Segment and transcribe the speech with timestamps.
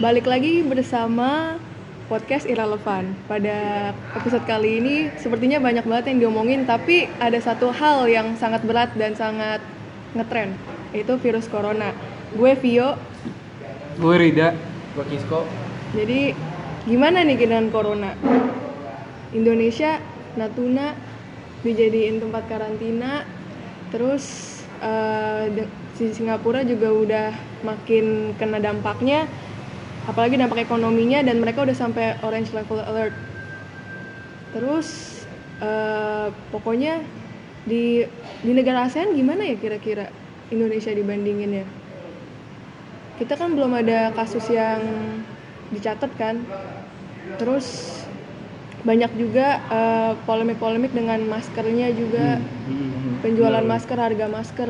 [0.00, 1.60] balik lagi bersama
[2.08, 3.14] podcast Irrelevant.
[3.28, 8.64] Pada episode kali ini sepertinya banyak banget yang diomongin, tapi ada satu hal yang sangat
[8.64, 9.60] berat dan sangat
[10.16, 10.56] ngetren,
[10.90, 11.92] yaitu virus corona.
[12.34, 12.96] Gue Vio,
[14.00, 14.56] Gue Rida.
[14.96, 15.46] Gue Kisko.
[15.94, 16.34] jadi
[16.88, 18.16] gimana nih dengan corona?
[19.30, 20.02] Indonesia,
[20.34, 20.96] Natuna
[21.62, 23.22] dijadiin tempat karantina,
[23.94, 25.70] terus eh, de-
[26.00, 27.28] di Singapura juga udah
[27.62, 29.28] makin kena dampaknya,
[30.08, 33.12] apalagi dampak ekonominya dan mereka udah sampai orange level alert.
[34.56, 35.20] Terus
[35.60, 37.04] eh, pokoknya
[37.68, 38.08] di
[38.40, 40.08] di negara ASEAN gimana ya kira-kira
[40.48, 41.66] Indonesia dibandingin ya?
[43.20, 44.80] Kita kan belum ada kasus yang
[45.68, 46.40] dicatat kan.
[47.36, 48.00] Terus
[48.80, 52.40] banyak juga eh, polemik-polemik dengan maskernya juga,
[53.20, 54.68] penjualan masker, harga masker.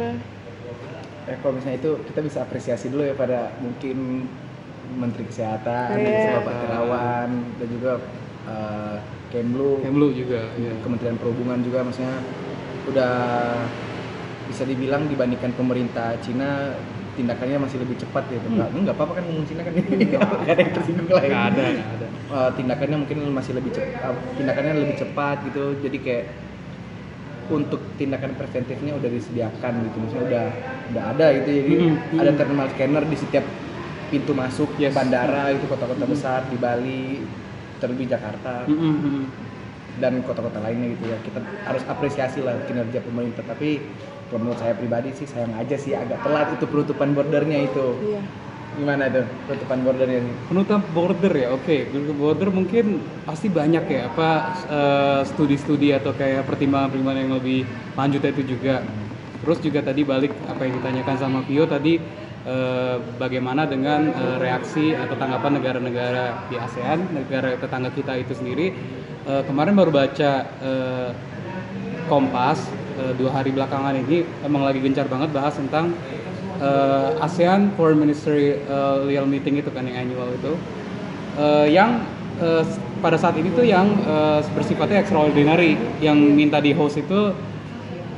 [1.30, 4.27] Ya kalau misalnya itu kita bisa apresiasi dulu ya pada mungkin
[4.96, 6.42] Menteri Kesehatan, Iya.
[6.42, 7.92] Bapak Terawan dan juga
[8.48, 8.97] eh,
[9.30, 10.50] Kemlu, Kemlu juga.
[10.58, 10.74] Ya.
[10.82, 12.19] Kementerian Perhubungan juga maksudnya
[12.91, 13.14] udah
[14.50, 16.74] bisa dibilang dibandingkan pemerintah Cina
[17.14, 18.42] tindakannya masih lebih cepat gitu.
[18.50, 21.30] Enggak, enggak apa-apa kan ngomong Cina kan Nggak ada yang tersinggung lah ya.
[21.30, 22.06] Nggak ada, nggak ada.
[22.30, 26.25] Eh, tindakannya mungkin masih lebih cepat tindakannya lebih cepat gitu jadi kayak
[27.50, 30.47] untuk tindakan preventifnya udah disediakan gitu maksudnya udah
[30.94, 32.38] udah ada gitu jadi Mm, ada mm.
[32.38, 33.42] thermal scanner di setiap
[34.11, 34.92] pintu masuk Yes.
[34.92, 37.22] bandara itu kota-kota besar di Bali
[37.78, 39.25] terlebih Jakarta Mm, mm, mm.
[39.97, 43.81] dan kota-kota lainnya gitu ya kita harus apresiasi lah kinerja pemerintah tapi
[44.28, 48.22] kalau menurut saya pribadi sih sayang aja sih agak telat itu penutupan bordernya itu Iya.
[48.70, 51.77] gimana tuh penutupan bordernya nih Penutup border ya, oke.
[51.91, 52.84] Penutup border mungkin
[53.25, 54.28] pasti banyak ya apa
[54.69, 58.81] eh, studi-studi atau kayak pertimbangan-pertimbangan yang lebih lanjut itu juga.
[59.41, 61.98] Terus juga tadi balik apa yang ditanyakan sama Vio tadi
[62.46, 68.72] eh, bagaimana dengan eh, reaksi atau tanggapan negara-negara di ASEAN, negara tetangga kita itu sendiri.
[69.27, 70.32] Eh, kemarin baru baca
[72.10, 72.66] Kompas
[73.15, 75.94] dua hari belakangan ini emang lagi gencar banget bahas tentang
[77.22, 78.59] ASEAN Foreign Ministry
[79.06, 80.59] Real Meeting itu kan yang annual itu
[81.38, 82.03] Eh, yang
[82.42, 82.65] eh,
[82.98, 87.31] pada saat ini tuh yang eh, bersifatnya extraordinary yang minta di host itu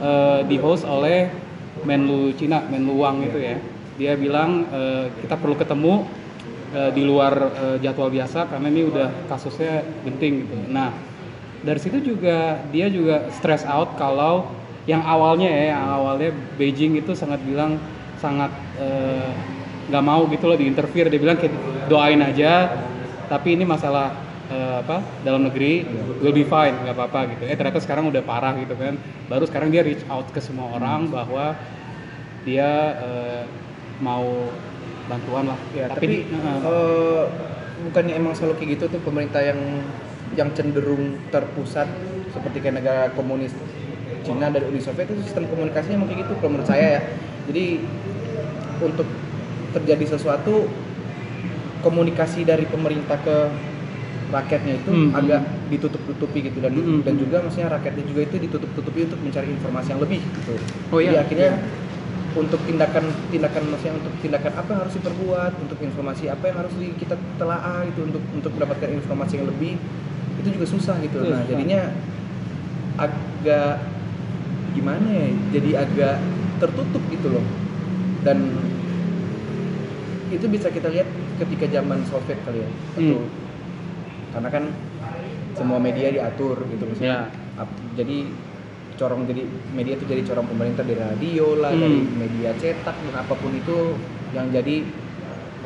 [0.00, 1.28] eh, di host oleh
[1.84, 3.56] Menlu Cina Menlu Wang itu ya
[4.00, 6.04] dia bilang eh, kita perlu ketemu
[6.72, 10.56] eh, di luar eh, jadwal biasa karena ini udah kasusnya genting gitu.
[10.72, 10.92] Nah
[11.62, 14.48] dari situ juga dia juga stress out kalau
[14.88, 17.78] yang awalnya ya yang awalnya Beijing itu sangat bilang
[18.18, 18.50] sangat
[19.86, 21.06] nggak mau gitu loh diinterfere.
[21.06, 21.54] Dia bilang "Kayak
[21.86, 22.66] doain aja
[23.30, 24.10] tapi ini masalah
[24.82, 25.86] apa dalam negeri
[26.18, 27.46] will be fine nggak apa-apa gitu.
[27.46, 28.98] Eh ternyata sekarang udah parah gitu kan.
[29.30, 31.54] Baru sekarang dia reach out ke semua orang bahwa
[32.42, 33.42] dia eh,
[34.02, 34.50] mau
[35.06, 37.22] bantuan lah Ya, tapi, tapi, eh, eh,
[37.86, 39.58] bukannya emang selalu kayak gitu tuh pemerintah yang
[40.32, 41.86] yang cenderung terpusat
[42.32, 43.52] seperti kayak negara komunis
[44.22, 47.00] Cina dan Uni Soviet itu sistem komunikasinya emang kayak gitu kalau menurut saya ya.
[47.50, 47.64] Jadi
[48.80, 49.06] untuk
[49.74, 50.70] terjadi sesuatu
[51.82, 53.36] komunikasi dari pemerintah ke
[54.32, 55.10] rakyatnya itu Hmm.
[55.12, 57.02] agak ditutup-tutupi gitu dan Hmm.
[57.04, 60.54] dan juga maksudnya rakyatnya juga itu ditutup-tutupi untuk mencari informasi yang lebih gitu.
[60.88, 61.10] Oh, iya.
[61.12, 61.50] Jadi akhirnya
[62.32, 66.72] untuk tindakan tindakan maksudnya untuk tindakan apa yang harus diperbuat untuk informasi apa yang harus
[66.74, 69.76] di- kita telaah gitu untuk untuk mendapatkan informasi yang lebih
[70.40, 71.80] itu juga susah gitu Iya, nah jadinya
[72.96, 73.84] agak
[74.72, 76.16] gimana ya jadi agak
[76.58, 77.44] tertutup gitu loh
[78.22, 78.38] dan
[80.32, 81.04] itu bisa kita lihat
[81.36, 83.28] ketika zaman Soviet kali ya atau Hmm.
[84.32, 84.64] karena kan
[85.52, 86.88] semua media diatur gitu Ya.
[86.88, 87.16] maksudnya
[87.58, 88.24] ap- jadi
[89.02, 89.42] corong jadi
[89.74, 91.82] media itu jadi corong pemerintah dari radio lah Hmm.
[91.82, 93.98] dari media cetak dan apa pun itu
[94.30, 94.86] yang jadi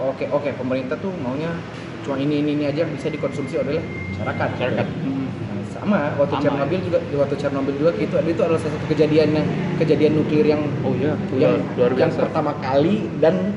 [0.00, 1.52] oke oke pemerintah tuh maunya
[2.00, 3.76] cuma ini ini ini aja yang bisa dikonsumsi oleh
[4.16, 5.04] masyarakat masyarakat ya.
[5.04, 5.26] hmm.
[5.46, 9.28] Nah, sama waktu Sama, Chernobyl juga waktu Chernobyl juga gitu itu adalah salah satu kejadian
[9.36, 9.46] yang
[9.76, 13.52] kejadian nuklir yang oh iya yang luar yang biasa pertama kali dan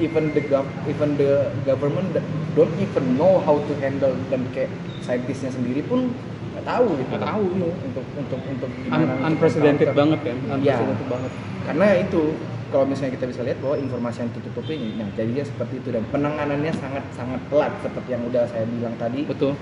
[0.00, 0.42] even the
[0.90, 2.10] even the government
[2.58, 4.70] don't even know how to handle dan kayak
[5.02, 6.10] saintisnya sendiri pun
[6.62, 7.44] nggak tahu gitu Nggak tahu.
[7.50, 7.74] untuk
[8.14, 9.98] untuk untuk Un- gimana untuk unprecedented counter.
[9.98, 10.54] banget kan Iya.
[10.54, 11.30] unprecedented banget
[11.62, 12.22] karena itu
[12.72, 14.30] kalau misalnya kita bisa lihat bahwa informasi yang
[14.70, 18.94] ini nah jadinya seperti itu dan penanganannya sangat sangat pelat seperti yang udah saya bilang
[18.96, 19.52] tadi betul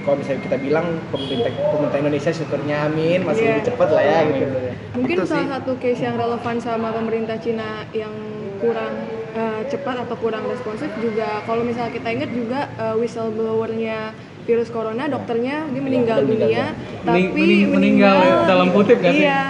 [0.00, 3.50] kalau misalnya kita bilang pemerintah pemerintah Indonesia syukurnya amin masih Iya.
[3.52, 4.46] lebih cepat lah ya gitu
[4.88, 5.52] Mungkin Itu salah sih.
[5.52, 8.10] satu case yang relevan sama pemerintah Cina yang
[8.58, 8.94] kurang
[9.30, 14.10] eh, cepat atau kurang responsif juga kalau misalnya kita ingat juga eh, whistleblowernya
[14.48, 16.66] virus corona dokternya dia meninggal udah meninggal, dunia ya.
[17.04, 18.16] tapi Mening- mening- meninggal
[18.48, 19.20] dalam kutip sih?
[19.20, 19.42] iya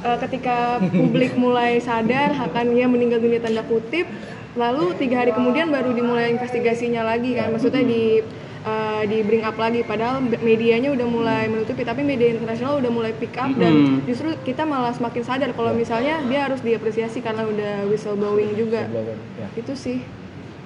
[0.00, 4.08] Eh, ketika publik mulai sadar akan dia meninggal dunia tanda kutip
[4.54, 8.24] lalu tiga hari kemudian baru dimulai investigasinya lagi kan maksudnya di
[8.62, 13.12] eh, di bring up lagi padahal medianya udah mulai menutupi tapi media internasional udah mulai
[13.12, 13.96] pick up dan Hmm.
[14.02, 18.88] justru kita malah semakin sadar kalau misalnya dia harus diapresiasi karena udah whistleblowing juga
[19.36, 19.52] Ya.
[19.54, 20.00] itu sih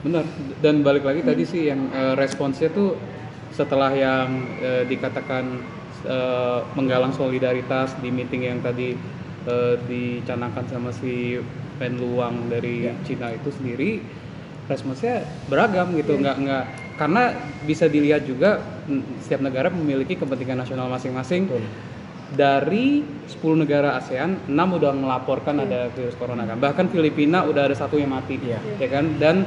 [0.01, 0.31] Benar.
[0.61, 2.95] Dan balik lagi tadi sih yang eh, responsnya tuh
[3.55, 4.29] setelah yang
[4.59, 5.45] eh, dikatakan
[6.05, 8.99] eh, menggalang solidaritas di meeting yang tadi
[9.47, 11.39] eh, dicanangkan sama si
[11.79, 14.03] Pen Luang dari Cina itu sendiri
[14.67, 16.19] responsnya beragam gitu.
[16.19, 16.65] Nggak nggak
[16.95, 17.35] karena
[17.67, 18.63] bisa dilihat juga
[19.23, 21.51] setiap negara memiliki kepentingan nasional masing-masing.
[22.35, 26.59] Dari 10 negara ASEAN 6 udah melaporkan ada virus corona kan.
[26.59, 28.59] Bahkan Filipina udah ada satu yang mati Iya.
[28.81, 29.05] ya kan?
[29.23, 29.47] Dan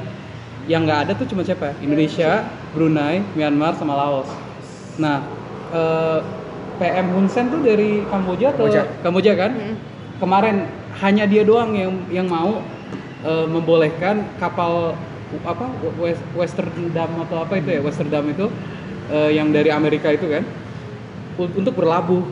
[0.68, 1.72] yang nggak ada tuh cuma siapa?
[1.80, 2.44] Indonesia
[2.76, 4.28] Brunei Myanmar sama Laos.
[5.00, 5.24] Nah
[5.72, 6.20] eh,
[6.78, 8.82] PM Hun Sen tuh dari Kamboja atau Kamboja.
[9.02, 9.52] Kamboja kan?
[10.20, 10.56] Kemarin
[11.00, 12.60] hanya dia doang yang yang mau
[13.24, 14.92] eh, membolehkan kapal
[15.44, 15.66] apa
[16.00, 18.52] West, Western Dam atau apa itu ya Western Dam itu
[19.08, 20.44] eh, yang dari Amerika itu kan
[21.40, 22.22] un- untuk berlabuh.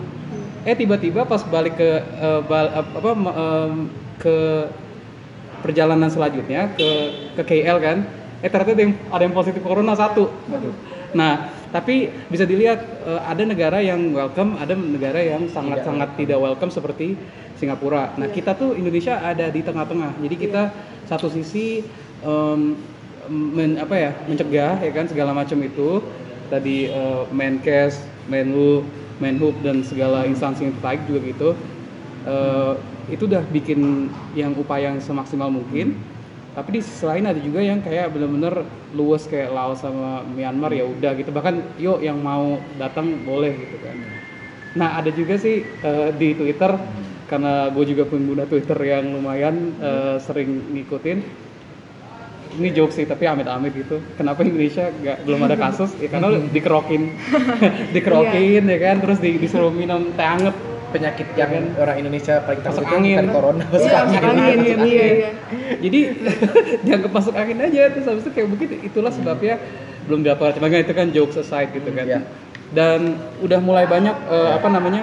[0.67, 3.73] Eh tiba-tiba pas balik ke eh, bal- apa em,
[4.21, 4.37] ke
[5.63, 6.91] perjalanan selanjutnya ke
[7.35, 7.99] ke KL kan,
[8.45, 10.29] eh ternyata ada yang ada yang positif corona satu.
[11.17, 16.69] Nah, tapi bisa dilihat eh, ada negara yang welcome, ada negara yang sangat-sangat tidak welcome.
[16.69, 17.17] seperti
[17.57, 18.13] Singapura.
[18.21, 20.21] Nah, kita tuh Indonesia ada di tengah-tengah.
[20.21, 20.69] Jadi kita
[21.09, 21.81] satu sisi
[22.21, 22.77] em,
[23.33, 26.05] men, apa ya mencegah ya kan segala macam itu.
[26.47, 28.85] Tadi eh, Menkes, Menlu,
[29.19, 31.51] Menhub dan segala instansi yang terkait juga gitu.
[32.29, 32.73] Eh,
[33.17, 35.95] itu udah bikin yang upaya yang semaksimal mungkin
[36.57, 38.65] tapi di sisi lain ada juga yang kayak bener-bener
[38.97, 41.29] luas kayak Laos sama Myanmar ya udah gitu.
[41.29, 43.97] Bahkan yuk yang mau datang boleh gitu kan.
[44.73, 46.73] Nah ada juga sih eh, di Twitter
[47.29, 51.45] karena gue juga pengguna Twitter yang lumayan eh, sering ngikutin.
[52.57, 54.01] Ini joke sih tapi amit-amit gitu.
[54.17, 55.93] Kenapa Indonesia nggak belum ada kasus?
[56.01, 57.13] Ya karena dikerokin.
[57.95, 58.97] Dikerokin ya kan?
[59.05, 60.57] Terus di, disuruh minum teh anget
[60.91, 63.17] penyakit yang orang Indonesia paling takut itu angin.
[63.19, 64.21] bukan corona masuk iya angin.
[64.21, 65.31] masuk angin iya iya
[65.83, 66.01] jadi
[66.87, 69.55] dianggap masuk angin aja terus habis itu kayak begitu itulah sebabnya
[70.07, 72.21] belum dapat cuma kan itu kan jokes aside gitu kan Iya.
[72.71, 75.03] dan udah mulai banyak eh, apa namanya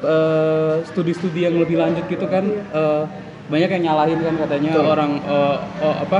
[0.00, 3.02] eh, studi-studi yang lebih lanjut gitu kan eh,
[3.48, 4.92] banyak yang nyalahin kan katanya Betul.
[4.92, 6.18] orang eh, eh, apa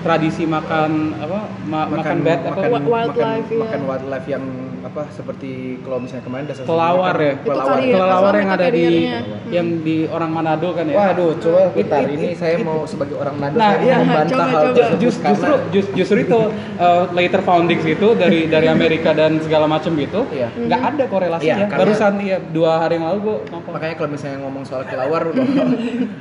[0.00, 3.60] tradisi makan apa ma- makan, bat apa Wi- wildlife, makan, iya.
[3.62, 4.44] makan wildlife yang
[4.80, 8.66] apa seperti kalau misalnya kemarin dasar kelawar ya Itu kelawar kari- kelelawar Iya, yang ada
[8.66, 9.18] di kariernya.
[9.50, 12.64] yang di orang Manado kan ya Waduh, coba It- bentar it- ini it- saya it-
[12.64, 14.72] mau sebagai orang Manado Nah, saya iya, mau membantah coba, hal coba.
[14.74, 16.40] tersebut Jus- karena justru jus- justru itu
[16.78, 20.48] uh, later foundings itu dari dari Amerika dan segala macam gitu Iya.
[20.48, 24.10] nggak ada korelasinya Iya, karena- barusan iya dua hari yang lalu gua nonton makanya kalau
[24.10, 25.44] misalnya ngomong soal kelawar udah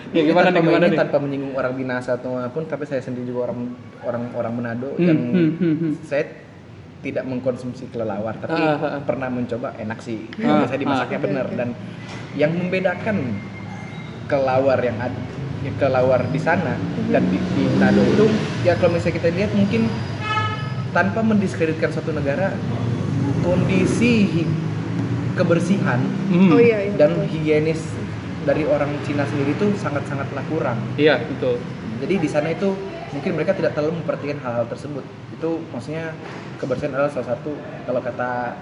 [0.10, 0.98] Ya, gimana nih, gimana nih?
[0.98, 3.69] tanpa menyinggung orang binasa atau apa pun tapi saya sendiri juga orang
[4.00, 5.92] orang orang Manado Hmm, yang hmm, hmm, hmm.
[6.02, 6.26] saya
[7.00, 9.02] tidak mengkonsumsi kelelawar tapi Ah, ah, ah.
[9.02, 11.24] pernah mencoba enak sih Ah, kalau saya dimasaknya ah.
[11.24, 11.56] benar oke.
[11.56, 11.70] dan
[12.34, 13.18] yang membedakan
[14.26, 15.16] kelawar yang ada
[15.60, 16.76] ya, kelawar di sana
[17.08, 18.26] dan di, di Manado itu
[18.62, 19.88] ya kalau misalnya kita lihat mungkin
[20.90, 22.52] tanpa mendiskreditkan suatu negara
[23.42, 24.44] kondisi
[25.34, 26.52] kebersihan Hmm.
[26.52, 27.26] oh iya iya dan betul.
[27.32, 27.82] higienis
[28.44, 30.78] dari orang Cina sendiri itu sangat-sangatlah kurang.
[30.94, 31.58] iya betul
[32.00, 32.72] Jadi di sana itu
[33.10, 35.04] mungkin mereka tidak terlalu memperhatikan hal-hal tersebut.
[35.34, 36.14] Itu maksudnya
[36.62, 37.52] kebersihan adalah salah satu
[37.86, 38.56] kalau kata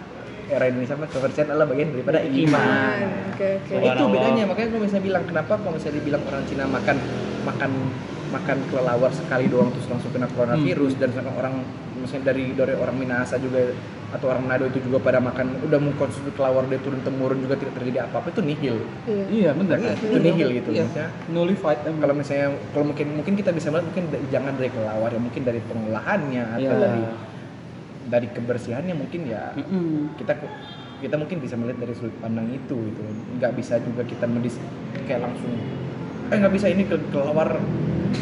[0.47, 2.35] era Indonesia mah kebersihan adalah bagian daripada iman.
[2.39, 2.97] Iman.
[3.35, 6.63] oke oke Nah, itu bedanya makanya kalau misalnya bilang kenapa kalau misalnya dibilang orang Cina
[6.65, 6.97] makan
[7.43, 7.71] makan
[8.27, 11.53] makan kelelawar sekali doang terus langsung kena coronavirus dan misalkan orang
[11.97, 13.73] misalnya dari dari orang Minahasa juga
[14.07, 17.75] atau orang Manado itu juga pada makan udah mengkonsumsi kelelawar dari turun temurun juga tidak
[17.75, 20.85] terjadi apa-apa itu nihil iya iya benar itu nihil gitu Iya.
[20.85, 21.99] maksudnya nullified emang.
[21.99, 25.59] kalau misalnya kalau mungkin mungkin kita bisa melihat mungkin jangan dari kelelawar ya mungkin dari
[25.61, 26.79] pengolahannya atau Iya.
[26.79, 27.01] dari
[28.07, 30.15] dari kebersihannya mungkin ya Mm-mm.
[30.15, 30.33] kita
[30.97, 33.01] kita mungkin bisa melihat dari sudut pandang itu gitu
[33.35, 34.55] nggak bisa juga kita mendis
[35.03, 35.51] kayak langsung
[36.27, 37.59] eh nggak bisa ini ke- kelelawar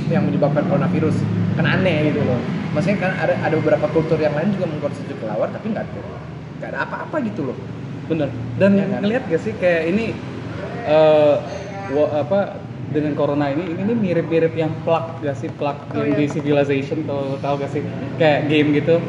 [0.08, 1.18] yang menyebabkan coronavirus.
[1.56, 2.40] Kan aneh gitu loh.
[2.74, 6.02] Maksudnya kan ada ada beberapa kultur yang lain juga mengkonsumsi kelelawar tapi nggak ada
[6.60, 7.58] nggak ada apa-apa gitu loh.
[8.06, 8.30] Bener.
[8.56, 9.00] Dan Ya kan?
[9.02, 10.06] ngelihat gak sih kayak ini
[10.86, 11.36] eh
[11.92, 12.40] wa- apa
[12.86, 15.50] dengan corona ini ini mirip-mirip yang plug gak sih?
[15.50, 16.32] Plug Oh, yang di iya.
[16.32, 17.82] civilization tau tau gak sih?
[18.16, 19.02] Kayak game gitu.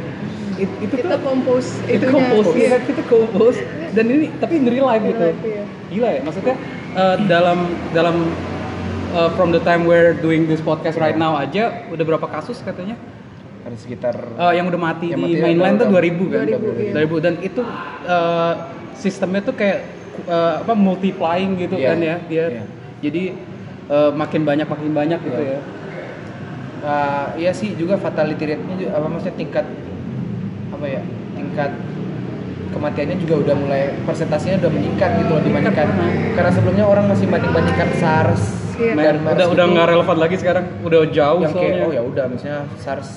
[0.56, 2.66] It- itu kita tuh compose itu itunya, compose iya.
[2.72, 3.60] iya, kita compose
[3.92, 5.64] dan ini tapi in real life gitu life, iya.
[5.92, 6.56] gila ya maksudnya
[6.96, 7.58] eh, dalam
[7.92, 8.16] dalam
[9.12, 12.96] eh, from the time we're doing this podcast right now aja udah berapa kasus katanya?
[13.66, 16.44] Ada sekitar Eh, yang udah mati Yang di mati mainland tuh ada 2000 kan?
[16.46, 16.92] 2000, iya.
[16.94, 17.60] 2000 dan itu
[18.06, 18.52] eh,
[18.94, 19.78] sistemnya tuh kayak
[20.24, 22.16] eh, apa multiplying gitu Iya, kan ya?
[22.26, 22.62] Dia iya.
[23.02, 23.22] jadi
[23.86, 25.58] eh, makin banyak makin banyak gitu Iya.
[25.58, 25.62] ya.
[26.76, 29.66] Uh, iya sih juga fatality rate-nya juga apa maksudnya tingkat
[30.70, 31.02] apa ya
[31.34, 31.70] tingkat
[32.70, 35.88] kematiannya juga udah mulai persentasenya udah meningkat gitu loh dibandingkan.
[36.36, 38.42] karena sebelumnya orang masih banding bandingkan SARS
[38.76, 38.92] Iya.
[39.16, 40.64] udah udah gitu, nggak relevan lagi sekarang?
[40.84, 41.86] Udah jauh yang kayak soalnya.
[41.88, 43.08] oh ya udah misalnya SARS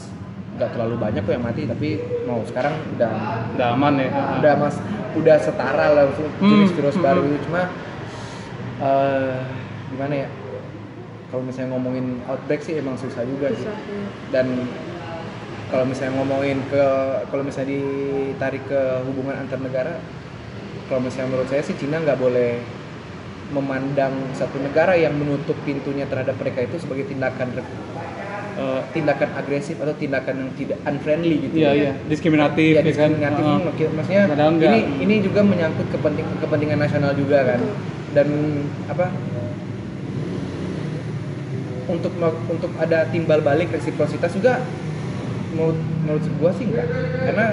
[0.59, 1.89] nggak terlalu banyak kok yang mati tapi
[2.27, 3.11] mau sekarang udah
[3.55, 4.09] udah aman ya?
[4.39, 4.75] Udah mas.
[5.17, 6.03] Udah setara lah
[6.39, 7.21] Hmm, jenis virus hmm, baru.
[7.23, 7.41] hmm.
[7.47, 7.61] cuma
[8.79, 9.35] eh
[9.95, 10.29] gimana ya?
[11.29, 13.61] Kalau misalnya ngomongin outbreak sih emang susah juga sih.
[13.61, 14.07] Susah, iya.
[14.33, 14.47] dan
[15.69, 16.83] kalau misalnya ngomongin ke
[17.29, 19.93] kalau misalnya ditarik ke hubungan antar negara
[20.89, 22.57] kalau misalnya menurut saya sih Cina nggak boleh
[23.49, 27.49] memandang satu negara yang menutup pintunya terhadap mereka itu sebagai tindakan
[28.59, 31.91] eh, tindakan agresif atau tindakan yang tidak unfriendly gitu iya iya.
[32.05, 32.85] Diskriminatif ya ya kan?
[32.85, 33.59] diskriminatif Heeh.
[33.65, 34.23] mak- maksudnya
[34.69, 37.61] ini ini juga menyangkut kepenting kepentingan nasional juga kan.
[38.09, 38.27] Dan
[38.85, 39.09] apa?
[41.89, 42.13] Untuk
[42.45, 44.61] untuk ada timbal balik resiprositas juga
[45.57, 46.85] menurut menurut gua sih enggak.
[47.25, 47.49] Karena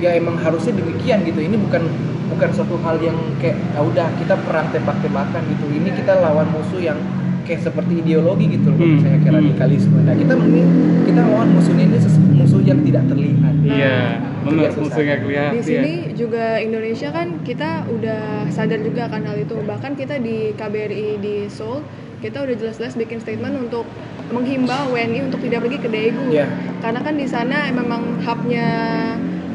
[0.00, 1.44] ya emang harusnya demikian gitu.
[1.44, 1.82] Ini bukan
[2.30, 6.80] bukan suatu hal yang kayak ya udah kita perang tembak-tembakan gitu ini kita lawan musuh
[6.80, 6.98] yang
[7.44, 9.42] kayak seperti ideologi gitu loh Hmm, misalnya kayak hmm.
[9.42, 10.62] radikalisme nah kita ini
[11.10, 11.98] kita lawan musuhnya ini
[12.38, 13.96] musuh yang tidak terlihat iya
[14.40, 14.82] benar susah.
[14.88, 19.56] musuhnya kelihatan Di sini juga Indonesia kan kita udah sadar juga akan hal itu.
[19.60, 21.84] Bahkan kita di KBRI di Seoul
[22.20, 23.88] kita udah jelas-jelas bikin statement untuk
[24.28, 26.24] menghimbau WNI untuk tidak pergi ke Daegu.
[26.28, 26.46] Iya.
[26.84, 28.68] Karena kan di sana memang hubnya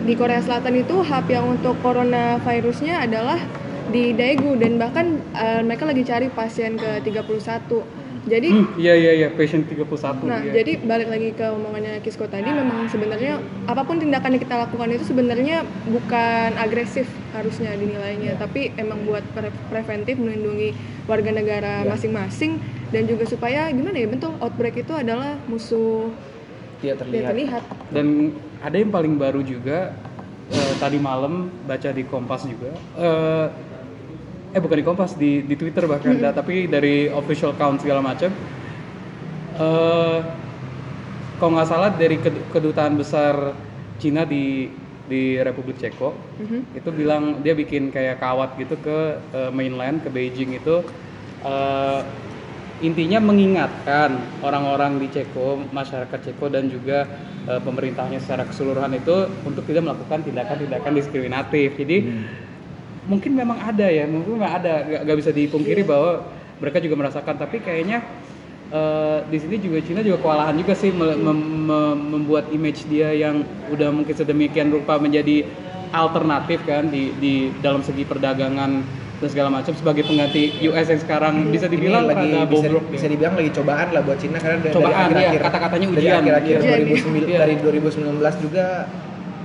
[0.05, 3.41] di Korea Selatan itu hub yang untuk coronavirusnya adalah
[3.89, 8.05] di Daegu dan bahkan eh, mereka lagi cari pasien ke 31.
[8.25, 10.57] Jadi Hmm, iya iya iya patient 31 Nah, iya.
[10.57, 13.37] jadi balik lagi ke omongannya Kisko tadi, memang sebenarnya
[13.69, 17.05] apa pun tindakan yang kita lakukan itu sebenarnya bukan agresif
[17.37, 20.73] harusnya dinilainya, tapi emang buat pre- preventif melindungi
[21.05, 21.93] warga negara Ya.
[21.93, 22.57] masing-masing
[22.89, 26.09] dan juga supaya gimana ya betul outbreak itu adalah musuh
[26.85, 27.63] tidak terlihat terlihat.
[27.89, 28.07] dan
[28.61, 29.89] ada yang paling baru juga
[30.47, 33.45] eh, tadi malam baca di Kompas juga eh
[34.51, 38.29] eh bukan di Kompas di di Twitter bahkan da- tapi dari official account segala macam
[39.55, 40.19] eh
[41.35, 43.51] kalau nggak salah dari ked- kedutaan besar
[43.97, 44.71] Cina di
[45.05, 46.59] di Republik Ceko Mhm.
[46.75, 48.97] itu bilang dia bikin kayak kawat gitu ke
[49.31, 50.81] eh, mainland ke Beijing itu
[51.41, 52.01] eh,
[52.83, 57.07] intinya mengingatkan orang-orang di Ceko masyarakat Ceko dan juga
[57.47, 61.79] eh, pemerintahnya secara keseluruhan itu untuk tidak melakukan tindakan-tindakan diskriminatif.
[61.79, 61.97] Jadi
[63.05, 66.27] mungkin memang ada ya mungkin memang ada nggak bisa dipungkiri bahwa
[66.59, 67.35] mereka juga merasakan.
[67.39, 68.03] Tapi kayaknya
[68.75, 73.15] eh, di sini juga Cina juga kewalahan juga sih mem- mem- mem- membuat image dia
[73.15, 73.39] yang
[73.71, 75.47] udah mungkin sedemikian rupa menjadi
[75.95, 81.33] alternatif kan di di dalam segi perdagangan dan segala macam sebagai pengganti US yang sekarang
[81.47, 84.57] bisa dibilang Ini lagi rada bisa, bobrok bisa dibilang lagi cobaan lah buat Cina karena
[84.59, 86.19] dari, Cobaan, dari akhir-akhir iya, kata-katanya dari ujian.
[86.19, 87.37] akhir-akhir Ujian, 2009 iya.
[87.39, 88.65] dari 2019 juga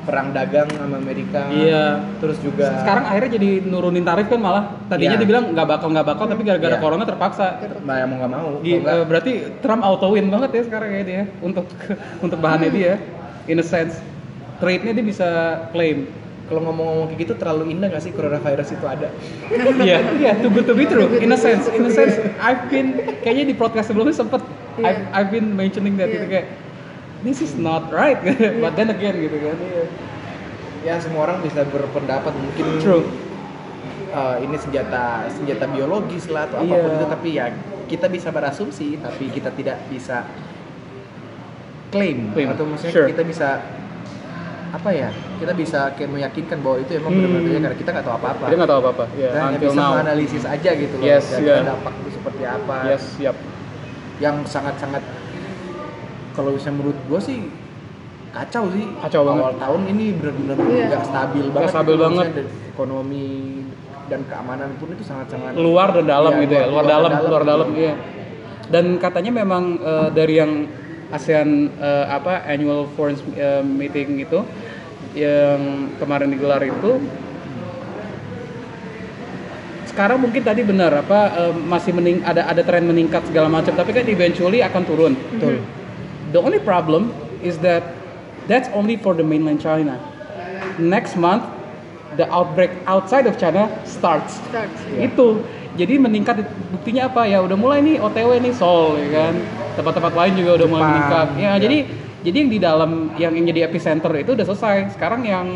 [0.00, 1.84] perang dagang sama Amerika Iya.
[2.18, 5.22] terus juga sekarang akhirnya jadi nurunin tarif kan malah tadinya Iya.
[5.22, 6.82] dibilang nggak bakal nggak bakal tapi gara-gara Iya.
[6.82, 7.46] corona terpaksa
[7.84, 11.22] nah, mau nggak mau nggak- eh, berarti Trump auto win banget ya sekarang ya dia
[11.38, 11.68] untuk
[12.26, 12.98] untuk bahannya dia
[13.46, 14.02] in a sense
[14.58, 15.28] trade-nya dia bisa
[15.70, 16.10] claim
[16.50, 19.08] kalau ngomong-ngomong kayak gitu terlalu indah nggak sih coronavirus itu ada
[19.86, 22.98] iya iya too good to be true in a sense in a sense I've been
[23.22, 24.42] kayaknya di podcast sebelumnya sempet
[24.78, 24.86] Iya.
[24.86, 26.14] I've, I've been mentioning that Iya.
[26.18, 26.46] gitu kayak
[27.22, 28.18] this is not right
[28.62, 29.84] but then again gitu kan iya.
[30.82, 33.04] ya semua orang bisa berpendapat mungkin True.
[34.10, 36.74] eh, ini senjata senjata biologis lah atau Iya.
[36.74, 37.46] apa pun itu tapi ya
[37.86, 40.26] kita bisa berasumsi tapi kita tidak bisa
[41.90, 42.48] klaim, Claim.
[42.54, 43.08] atau maksudnya Sure.
[43.10, 43.48] kita bisa
[44.70, 47.18] apa ya kita bisa kayak meyakinkan bahwa itu emang Hmm.
[47.18, 49.74] benar-benar terjadi karena kita nggak tahu apa-apa Dia nggak tahu apa-apa ya dan hanya bisa
[49.74, 51.66] now menganalisis aja gitu loh Yes, kira-kira yeah.
[51.66, 53.36] dampak itu seperti apa yes yep
[54.18, 55.02] yang sangat-sangat
[56.32, 57.50] kalau bisa menurut gua sih
[58.30, 59.42] kacau sih Kacau banget.
[59.42, 60.84] awal tahun ini benar-benar Iya.
[60.86, 62.26] nggak stabil banget stabil gitu, banget.
[62.70, 63.26] ekonomi
[64.06, 67.42] dan keamanan pun itu sangat-sangat luar dan dalam Iya, gitu ya luar, dalam dan luar
[67.44, 67.80] dalam gitu.
[67.80, 67.94] iya
[68.70, 70.52] dan katanya memang eh, dari yang
[71.10, 74.46] ASEAN eh, apa annual foreign eh, meeting itu
[75.14, 77.02] yang kemarin digelar itu
[79.90, 83.90] sekarang mungkin tadi benar apa eh, masih mening ada ada tren meningkat segala macam tapi
[83.90, 85.58] kan eventually akan turun Betul.
[86.30, 87.10] the only problem
[87.42, 87.82] is that
[88.46, 89.98] that's only for the mainland China
[90.78, 91.42] next month
[92.14, 94.70] the outbreak outside of China starts Start.
[94.94, 95.10] Iya.
[95.10, 95.42] itu
[95.74, 99.34] jadi meningkat buktinya apa ya udah mulai nih OTW nih Seoul ya kan
[99.80, 101.52] tempat-tempat lain juga udah mulai meningkat ya, ya.
[101.58, 101.78] jadi
[102.20, 105.46] jadi yang di dalam yang, yang jadi epicenter itu udah selesai sekarang yang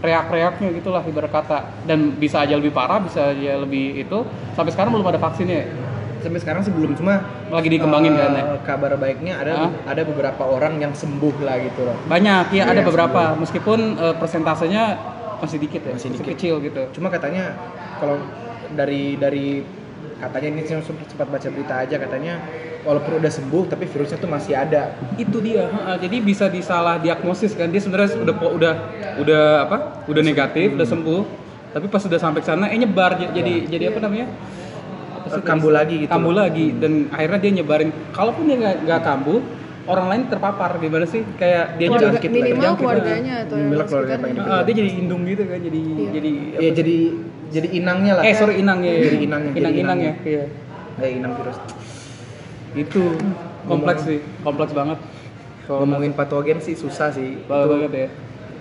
[0.00, 4.96] reak-reaknya gitulah ibarat kata dan bisa aja lebih parah bisa aja lebih itu sampai sekarang
[4.96, 5.68] belum ada vaksinnya
[6.20, 8.44] sampai sekarang sih belum cuma Lagi dikembangin kan ya?
[8.64, 9.70] kabar baiknya ada Hah?
[9.88, 13.22] ada beberapa orang yang sembuh lah gitu loh Banyak ya, ada Iya, beberapa.
[13.40, 14.82] Meskipun eh, persentasenya
[15.40, 16.36] masih dikit ya, Masih masih, dikit.
[16.36, 16.82] kecil gitu.
[17.00, 17.56] cuma katanya
[17.96, 18.20] kalau
[18.76, 19.64] dari dari
[20.20, 22.34] katanya ini sempat baca berita aja katanya
[22.82, 25.66] walaupun udah sembuh tapi virusnya tuh masih ada Itu dia.
[25.66, 25.96] heeh.
[26.00, 27.68] jadi bisa disalah diagnosis kan.
[27.68, 28.74] Dia sebenarnya udah udah
[29.18, 29.76] udah apa?
[30.06, 31.22] Udah negatif, udah sembuh.
[31.70, 34.26] Tapi pas udah sampai ke sana eh nyebar jadi jadi apa namanya?
[35.22, 37.90] Apa kambuh lagi gitu Kambuh lagi dan akhirnya dia nyebarin.
[38.10, 39.38] Kalaupun dia nggak nggak kambuh,
[39.86, 41.22] orang lain terpapar gimana sih?
[41.36, 44.34] Kayak dia Keluarga- jangkit lah, minimal keluarganya atau Minimal yang keluarga sekitarnya.
[44.34, 46.10] paling Heeh, dia jadi indung gitu kan, jadi Iya.
[46.10, 46.96] jadi ya jadi
[47.50, 48.38] jadi inangnya lah eh kan?
[48.40, 48.94] sorry inang ya.
[48.96, 49.82] jadi inang jadi inang inang ya.
[49.82, 50.12] inangnya.
[50.24, 50.44] Iya.
[50.96, 51.58] kayak inang virus
[52.72, 53.02] Itu
[53.64, 54.98] kompleks sih, kompleks banget.
[55.64, 58.08] Kalau ngomongin patogen sih susah sih banget Itu- banget ya.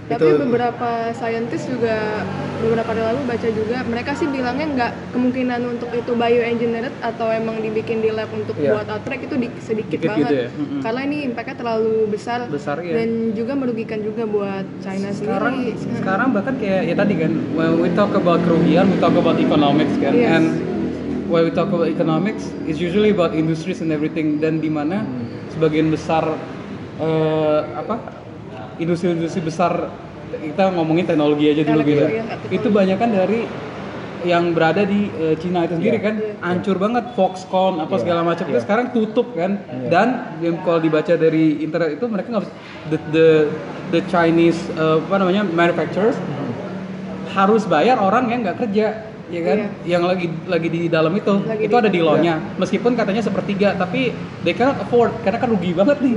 [0.10, 2.26] Tapi Itu- beberapa saintis juga
[2.60, 7.62] beberapa hari lalu baca juga mereka sih bilangnya nggak kemungkinan untuk itu bioengineered atau emang
[7.62, 8.74] dibikin di lab untuk Iya.
[8.74, 10.50] buat outbreak itu di- sedikit Dikit banget gitu ya?
[10.52, 10.82] Mm-mm.
[10.82, 12.94] karena ini impactnya terlalu besar, Besar, iya.
[12.96, 15.96] dan juga merugikan juga buat China sekarang sendiri.
[15.96, 19.94] sekarang bahkan kayak ya tadi kan when we talk about kerugian we talk about economics
[19.96, 20.30] kan Yes.
[20.32, 20.46] and
[21.30, 25.06] when we talk about economics it's usually about industries and everything dan di mana
[25.50, 26.26] sebagian besar
[26.98, 27.96] eh, apa
[28.78, 29.94] industri-industri besar
[30.30, 32.54] kita ngomongin teknologi aja dulu gitu ya, teknologi.
[32.54, 33.40] itu banyak kan dari
[34.20, 36.04] yang berada di eh, Cina itu sendiri Iya.
[36.04, 38.02] kan hancur banget Foxconn apa Iya.
[38.04, 38.64] segala macam itu Iya.
[38.66, 39.88] sekarang tutup kan Iya.
[39.88, 40.08] dan
[40.44, 42.46] yang kalau dibaca dari internet itu mereka nggak
[42.90, 43.28] the the
[43.90, 46.18] the Chinese eh, apa namanya manufacturers
[47.30, 48.86] harus bayar orang yang nggak kerja
[49.30, 49.58] ya kan?
[49.86, 51.34] Yang lagi lagi di dalam itu.
[51.46, 55.50] Lagi itu di- ada di law-nya meskipun katanya sepertiga tapi they cannot afford karena kan
[55.50, 56.14] rugi banget nih.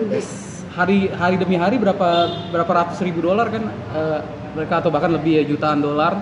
[0.72, 2.08] Hari hari demi hari berapa
[2.48, 4.20] berapa ratus ribu dolar kan eh,
[4.56, 6.16] mereka atau bahkan lebih ya jutaan dolar.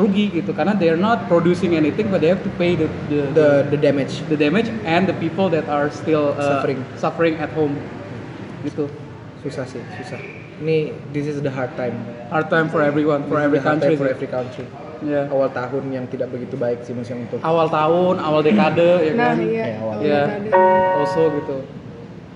[0.00, 3.48] Rugi gitu karena they're not producing anything but they have to pay the the, the
[3.74, 4.24] the damage.
[4.32, 6.80] the damage and the people that are still uh, Suffering.
[6.96, 7.76] suffering at home.
[8.64, 8.88] Gitu.
[9.44, 10.16] Susah sih susah.
[10.64, 11.92] Ini this is the hard time.
[12.32, 14.64] Hard time for everyone for This is every country for every country
[15.00, 15.24] Ya.
[15.32, 19.32] awal tahun yang tidak begitu baik sih maksudnya untuk awal tahun awal dekade ya Nah
[19.32, 19.94] kan iya, Eh, awal.
[19.96, 20.50] awal ya dekade.
[21.00, 21.56] also gitu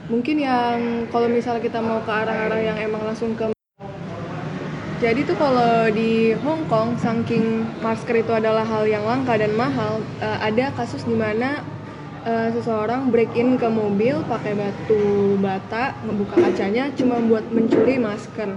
[0.05, 0.77] Mungkin yang
[1.09, 3.53] kalau misalnya kita mau ke arah-arah yang emang langsung ke
[4.97, 10.01] jadi tuh kalau di Hong Kong saking masker itu adalah hal yang langka dan mahal,
[10.17, 11.61] eh, ada kasus di mana
[12.25, 18.57] eh, seseorang break in ke mobil pakai batu bata, ngebuka kacanya cuma buat mencuri masker.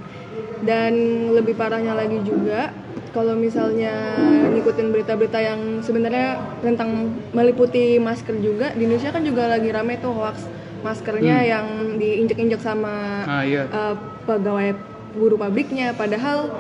[0.64, 0.94] Dan
[1.36, 2.72] lebih parahnya lagi juga
[3.14, 4.18] kalau misalnya
[4.52, 10.14] ngikutin berita-berita yang sebenarnya tentang meliputi masker juga di Indonesia kan juga lagi rame tuh
[10.14, 10.46] hoax
[10.86, 13.66] maskernya yang diinjek-injek sama ah iya.
[13.74, 13.96] uh,
[14.30, 14.78] pegawai
[15.18, 15.98] buruh pabriknya.
[15.98, 16.54] Padahal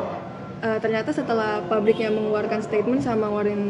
[0.66, 3.64] uh, ternyata setelah pabriknya mengeluarkan statement sama ngeluarin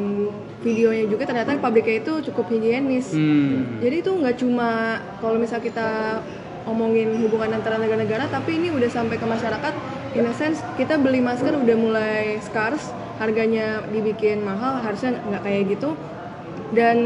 [0.64, 3.14] videonya juga ternyata pabriknya itu cukup higienis.
[3.14, 3.80] Hmm.
[3.84, 6.20] jadi itu nggak cuma kalau misal kita
[6.68, 9.74] ngomongin hubungan antara negara-negara tapi ini udah sampai ke masyarakat.
[10.20, 15.64] In a sense kita beli masker udah mulai scarce harganya dibikin mahal harusnya nggak kayak
[15.72, 15.96] gitu.
[16.76, 16.98] Dan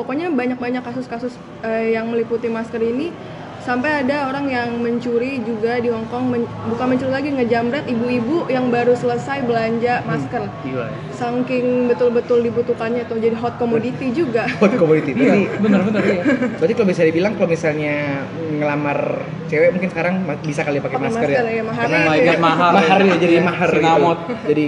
[0.00, 3.12] pokoknya banyak-banyak kasus-kasus eh, yang meliputi masker ini
[3.64, 8.44] sampai ada orang yang mencuri juga di Hong Kong men- bukan mencuri lagi ngejamret ibu-ibu
[8.46, 14.44] yang baru selesai belanja masker gila ya saking betul-betul dibutuhkannya tuh jadi hot commodity juga
[14.60, 16.22] hot commodity iya benar-benar iya
[16.54, 18.20] berarti kalau bisa dibilang kalau misalnya
[18.52, 18.98] ngelamar
[19.46, 22.38] cewek mungkin sekarang bisa kali pakai masker, masker ya ya, maharnya karena Oh my God,
[22.38, 23.06] mahar mahar ya.
[23.06, 24.18] ya jadi Iya, mahar sinamot.
[24.20, 24.34] gitu.
[24.44, 24.64] jadi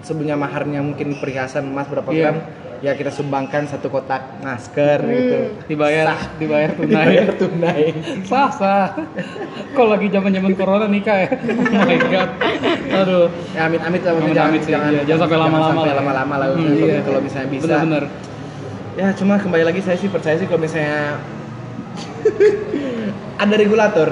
[0.00, 2.22] sebelumnya maharnya mungkin perhiasan emas berapa Iya.
[2.22, 2.36] gram
[2.80, 5.36] ya kita sumbangkan satu kotak masker gitu.
[5.66, 7.04] Dibayar dibayar tunai.
[7.04, 7.82] Dibayar tunai.
[8.22, 8.86] Sah sah.
[9.70, 11.28] Kok lagi zaman zaman corona nikah ya.
[11.30, 12.30] Oh my god.
[12.90, 13.26] Aduh.
[13.52, 15.02] Ya amit amit lah Amit-amit jangan, sih, jangan, iya.
[15.04, 16.00] Jangan sampai lama-lama sampai lah ya.
[16.00, 16.98] lama-lama lah Hmm, kalau- iya.
[17.02, 17.64] kalau misalnya bisa.
[17.66, 18.04] Bener-bener.
[18.94, 21.18] Ya cuma kembali lagi saya sih percaya sih kalau misalnya
[23.42, 24.08] ada regulator.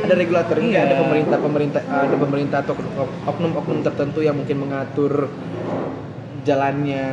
[0.00, 0.56] Ada regulator.
[0.56, 0.82] Mungkin Iya.
[0.84, 2.74] ada pemerintah pemerintah ada pemerintah atau
[3.26, 5.28] oknum-oknum tertentu yang mungkin mengatur
[6.40, 7.04] jalannya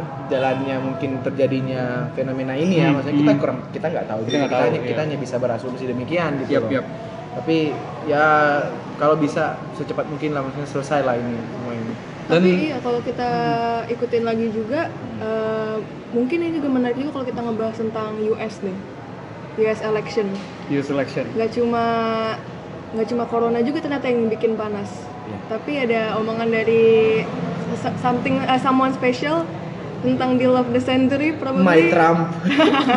[0.00, 3.40] apa jalannya mungkin terjadinya fenomena ini ya Hmm, maksudnya kita hmm.
[3.40, 4.88] kurang kita nggak tahu Kita Jadi nggak tahu, hanya, iya.
[4.88, 6.70] kita hanya bisa berasumsi demikian gitu loh.
[6.70, 6.86] yap.
[7.30, 7.70] tapi
[8.04, 8.24] ya
[8.96, 11.92] kalau bisa secepat mungkin lah maksudnya selesai lah ini semua ini
[12.26, 13.30] Dan- Tapi iya kalau kita
[13.88, 15.76] ikutin lagi juga eh,
[16.10, 18.76] mungkin ini juga menarik juga kalau kita ngebahas tentang US deh.
[19.58, 20.26] US election.
[20.66, 21.82] you selection Gak cuma
[22.90, 24.90] nggak cuma corona juga ternyata yang bikin panas.
[25.24, 25.38] Iya.
[25.48, 27.22] Tapi ada omongan dari
[27.96, 29.46] something eh, someone special
[30.00, 31.60] tentang deal of the century probably.
[31.62, 32.32] My Trump.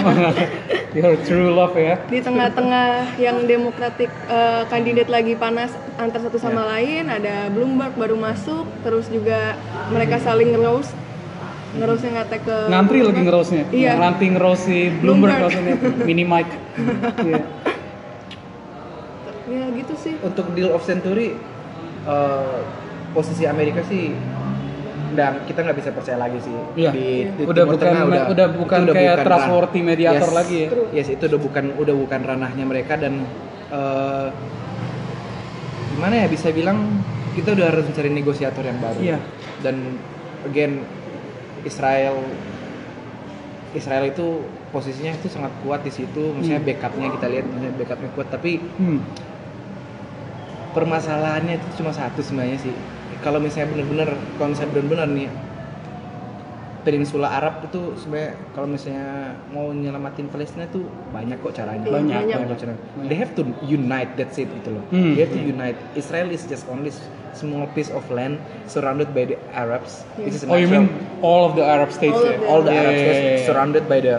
[0.97, 1.97] Your true love ya.
[2.05, 6.69] Di tengah-tengah yang demokratik eh, kandidat lagi panas antar satu sama Iya.
[6.69, 9.57] lain ada Bloomberg baru masuk terus juga
[9.89, 10.93] mereka saling roast
[11.73, 13.91] ngerosnya ngatek ke ngantri lagi ngerosnya Iya.
[13.97, 15.81] ngantri ngeros si Bloomberg Bloomberg.
[16.07, 16.45] mini mic
[17.19, 17.41] Iya.
[19.49, 20.13] ya gitu sih.
[20.21, 21.33] Untuk deal of century
[22.05, 22.59] eh,
[23.11, 24.13] posisi Amerika sih
[25.13, 26.91] dan kita nggak bisa percaya lagi sih Iya.
[26.91, 30.35] di, di Udah Timur bukan- Tengah udah bukan itu kayak ran- trustworthy mediator Yes.
[30.35, 30.69] lagi ya.
[30.91, 33.13] yes itu udah bukan udah bukan ranahnya mereka dan
[33.69, 34.27] eh,
[35.89, 39.17] gimana ya bisa bilang kita udah harus mencari negosiator yang baru Iya.
[39.61, 39.75] dan
[40.43, 40.81] again
[41.61, 42.17] Israel
[43.71, 46.69] Israel itu posisinya itu sangat kuat di situ misalnya Hmm.
[46.71, 48.99] backupnya kita lihat misalnya backupnya kuat tapi Hmm.
[50.71, 52.73] permasalahannya itu cuma satu sebenarnya sih
[53.23, 55.29] kalau misalnya benar-benar kalau misalnya benar-benar nih
[56.83, 59.07] peninsula Arab itu sebenarnya kalau misalnya
[59.49, 61.87] mau nyelamatin Palestina itu banyak kok caranya.
[61.87, 62.47] Iya, Banyak, banyak.
[62.51, 62.81] kok caranya.
[63.07, 64.83] They have to unite that's it gitu loh.
[64.91, 65.15] Hmm.
[65.15, 65.79] they have to unite.
[65.95, 66.91] Israel is just only
[67.31, 68.35] small piece of land
[68.67, 70.03] surrounded by the Arabs.
[70.19, 70.91] This is Oh you mean
[71.23, 73.45] all of the Arab states All the- all the Iya, Arab iya, states iya, iya.
[73.47, 74.15] surrounded by the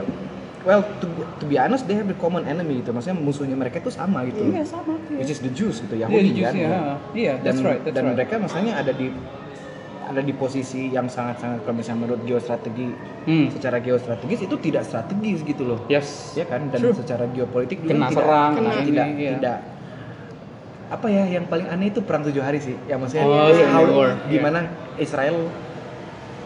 [0.64, 3.88] well to, to be honest they have the common enemy gitu maksudnya musuhnya mereka itu
[3.88, 4.96] sama gitu Iya sama.
[5.12, 6.78] which is the Jews gitu Iya, Yahudi di kan Jews, ya.
[7.12, 8.14] Iya, dan that's right, that's dan right.
[8.16, 9.06] mereka misalnya ada di
[10.04, 12.92] ada di posisi yang sangat-sangat kalau misalnya menurut geostrategi
[13.24, 13.48] Hmm.
[13.48, 16.32] secara geostrategis itu tidak strategis gitu loh Yes.
[16.34, 16.92] ya kan dan True.
[16.94, 19.30] secara geopolitik juga Kena tidak, serang, kena tidak ini, tidak, iya.
[19.34, 19.58] tidak
[20.86, 23.88] apa ya yang paling aneh itu perang tujuh hari sih ya maksudnya Oh, Civil how-
[23.90, 25.48] War, gimana Israel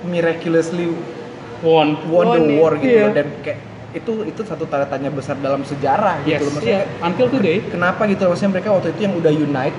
[0.04, 0.94] miraculously
[1.60, 2.54] won the Won, ya.
[2.56, 3.02] war gitu Iya.
[3.02, 3.58] loh dan kayak
[3.98, 6.36] itu itu satu tanda tanya besar dalam sejarah Yes.
[6.36, 7.04] gitu loh maksudnya Iya.
[7.04, 7.56] Until today.
[7.64, 9.78] kenapa gitu maksudnya mereka waktu itu yang udah unite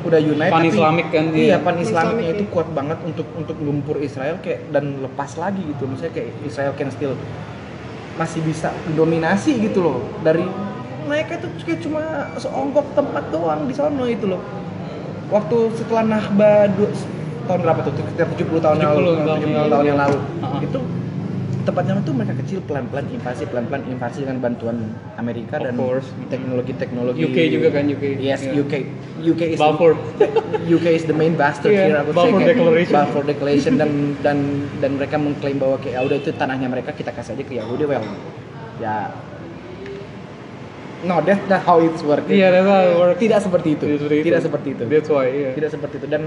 [0.00, 1.56] udah unite Pan tapi Islamic kan, iya iya.
[1.58, 1.84] pan Islamiknya
[2.22, 2.52] Islamic, itu iya.
[2.52, 6.88] kuat banget untuk untuk lumpur Israel kayak dan lepas lagi gitu maksudnya kayak Israel can
[6.88, 7.14] still
[8.14, 10.42] masih bisa dominasi gitu loh dari
[11.04, 12.02] mereka itu kayak cuma
[12.34, 14.42] seonggok tempat doang di sono itu loh
[15.28, 16.90] waktu setelah Nahba du-
[17.44, 20.14] tahun berapa tuh sekitar 70 tahun yang 70 lalu tahun 70 yang tahun yang lalu.
[20.14, 20.60] lalu Uh-huh.
[20.62, 20.78] itu
[21.68, 24.76] tempatnya itu mereka kecil pelan-pelan invasi pelan-pelan invasi dengan bantuan
[25.14, 25.76] Amerika Of dan
[26.26, 28.04] teknologi-teknologi UK juga kan, UK.
[28.16, 28.56] yes Iya.
[28.58, 28.72] UK
[29.20, 29.92] UK is Balfour.
[30.76, 32.94] UK is the main bastard Iya, here aku Balfour Declaration.
[32.96, 33.90] Balfour Declaration dan
[34.24, 34.36] dan
[34.80, 37.84] dan mereka mengklaim bahwa kayak "Ah, udah itu tanahnya mereka kita kasih aja ke Yahudi
[37.84, 38.04] well
[38.78, 39.12] ya
[41.00, 43.18] no that's not how it's work Iya, that's how it works.
[43.18, 44.24] tidak seperti itu Tidak seperti itu.
[44.24, 45.50] tidak seperti itu That's why, iya.
[45.52, 46.22] tidak seperti itu dan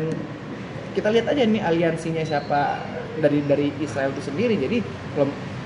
[0.91, 2.61] kita lihat aja nih aliansinya siapa
[3.17, 4.77] dari dari Israel itu sendiri jadi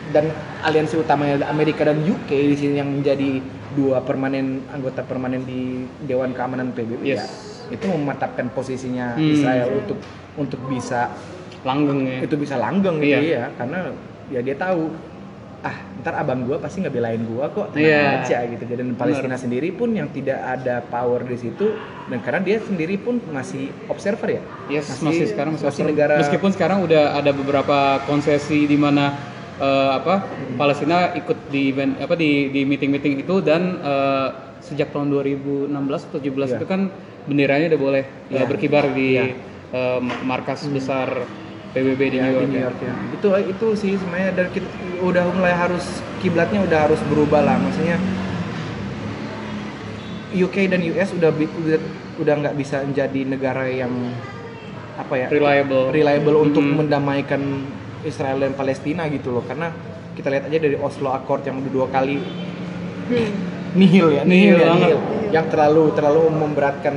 [0.08, 0.30] dan
[0.62, 3.42] aliansi utamanya Amerika dan UK di sini yang menjadi
[3.74, 7.18] dua permanen anggota permanen di Dewan Keamanan PBB Yes.
[7.18, 7.26] ya
[7.68, 9.26] itu mematapkan posisinya Hmm.
[9.28, 9.98] Israel untuk
[10.36, 11.10] untuk bisa
[11.62, 12.20] Langgeng ya.
[12.22, 13.42] itu bisa langgeng gitu Iya.
[13.42, 13.80] ya karena
[14.30, 14.94] ya dia tahu
[15.66, 18.22] ah ntar abang gua pasti ngebelain gua kok tenang Iya.
[18.22, 21.74] aja gitu dan Palestina sendiri pun yang tidak ada power di situ
[22.06, 25.90] dan karena dia sendiri pun masih observer ya Yes, masih, sekarang masih, masih over.
[25.90, 29.18] negara Meskipun sekarang udah ada beberapa konsesi di mana
[29.58, 30.22] eh, apa
[30.54, 34.28] Palestina ikut di event apa di di meeting-meeting itu dan eh,
[34.62, 35.74] sejak tahun 2016
[36.06, 36.56] atau 17 Iya.
[36.56, 36.82] itu kan
[37.26, 38.46] benderanya udah boleh eh, Iya.
[38.46, 39.26] berkibar di Iya.
[39.72, 41.26] eh, markas besar
[41.76, 42.42] PBB di ya, New York.
[42.42, 42.66] di New ya.
[42.66, 42.94] York ya.
[43.12, 44.68] Itu itu sih sebenarnya dan kita
[45.02, 45.84] udah mulai harus
[46.18, 48.00] kiblatnya udah harus berubah lah maksudnya
[50.34, 51.80] UK dan US udah udah
[52.18, 53.92] udah nggak bisa menjadi negara yang
[54.96, 55.92] apa ya Reliable.
[55.92, 56.76] reliable untuk Mhm.
[56.78, 57.42] mendamaikan
[58.02, 59.72] Israel dan Palestina gitu loh karena
[60.14, 62.20] kita lihat aja dari Oslo Accord yang udah dua kali
[63.06, 63.30] Hmm.
[63.76, 64.88] nihil ya Nihil ya, banget.
[64.90, 65.00] nihil.
[65.30, 66.96] yang terlalu terlalu memberatkan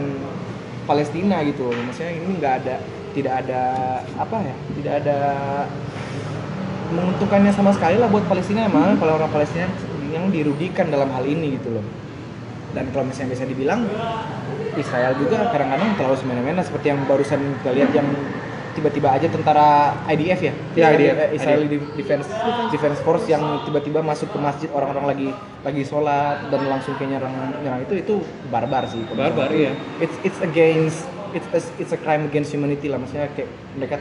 [0.84, 2.76] Palestina gitu loh maksudnya ini nggak ada
[3.18, 3.62] tidak ada
[4.14, 5.18] apa ya tidak ada
[6.88, 9.68] menguntungkannya sama sekali lah buat Palestina malah kalau orang Palestina
[10.08, 11.84] yang dirugikan dalam hal ini gitu loh
[12.72, 13.84] dan kalau misalnya bisa dibilang
[14.74, 18.08] Israel juga kadang-kadang terlalu semena-mena seperti yang barusan kita lihat yang
[18.72, 21.34] tiba-tiba aja tentara IDF ya, Ya, Israel- IDF.
[21.34, 21.62] Israel
[21.98, 22.28] Defense
[22.70, 25.28] Defense Force yang tiba-tiba masuk ke masjid orang-orang lagi
[25.66, 28.14] lagi sholat dan langsung kayak nyerang nyerang itu itu
[28.48, 29.74] barbar sih Barbar, iya.
[29.98, 33.48] it's it's against it's a, it's a crime against humanity lah maksudnya kayak
[33.78, 33.96] mereka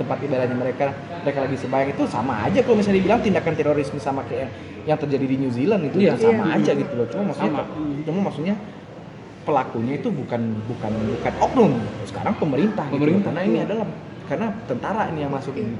[0.00, 0.84] tempat ibadahnya mereka
[1.22, 4.48] mereka lagi sembahyang itu sama aja kalau misalnya dibilang tindakan terorisme sama kayak
[4.88, 6.16] yang terjadi di New Zealand itu Iya.
[6.16, 6.56] itu sama Iya.
[6.58, 8.02] aja gitu loh cuma maksudnya Sama.
[8.08, 8.54] cuma maksudnya
[9.44, 11.72] pelakunya itu bukan bukan bukan oknum
[12.04, 13.00] sekarang pemerintah, gitu.
[13.00, 13.64] Pemerintah, karena ini iya.
[13.64, 13.86] adalah
[14.28, 15.72] karena tentara ini yang masuk ini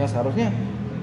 [0.00, 0.48] yang seharusnya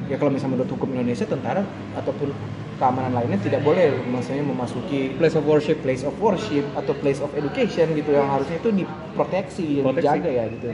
[0.09, 1.61] ya kalau misalnya menurut hukum Indonesia tentara
[1.93, 2.33] ataupun
[2.77, 5.77] keamanan lainnya tidak boleh maksudnya memasuki Place of worship.
[5.81, 9.97] place of worship atau place of education gitu yang harusnya itu diproteksi, Proteksi.
[9.99, 10.69] dijaga ya gitu.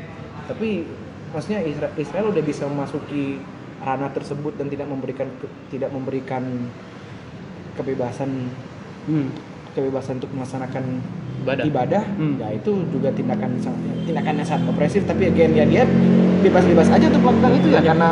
[0.46, 0.70] Tapi
[1.30, 3.40] maksudnya Israel, Israel udah bisa memasuki
[3.80, 5.28] ranah tersebut dan tidak memberikan
[5.68, 6.44] tidak memberikan
[7.74, 8.52] kebebasan
[9.04, 9.28] Hmm.
[9.74, 11.02] kebebasan untuk melaksanakan
[11.42, 11.64] Ibadah.
[11.66, 12.38] ibadah, Hmm.
[12.38, 13.60] ya itu juga tindakan
[14.06, 15.84] tindakan yang sangat opresif tapi again ya dia
[16.40, 17.90] bebas-bebas aja untuk melakukan itu ya Iya.
[17.90, 18.10] karena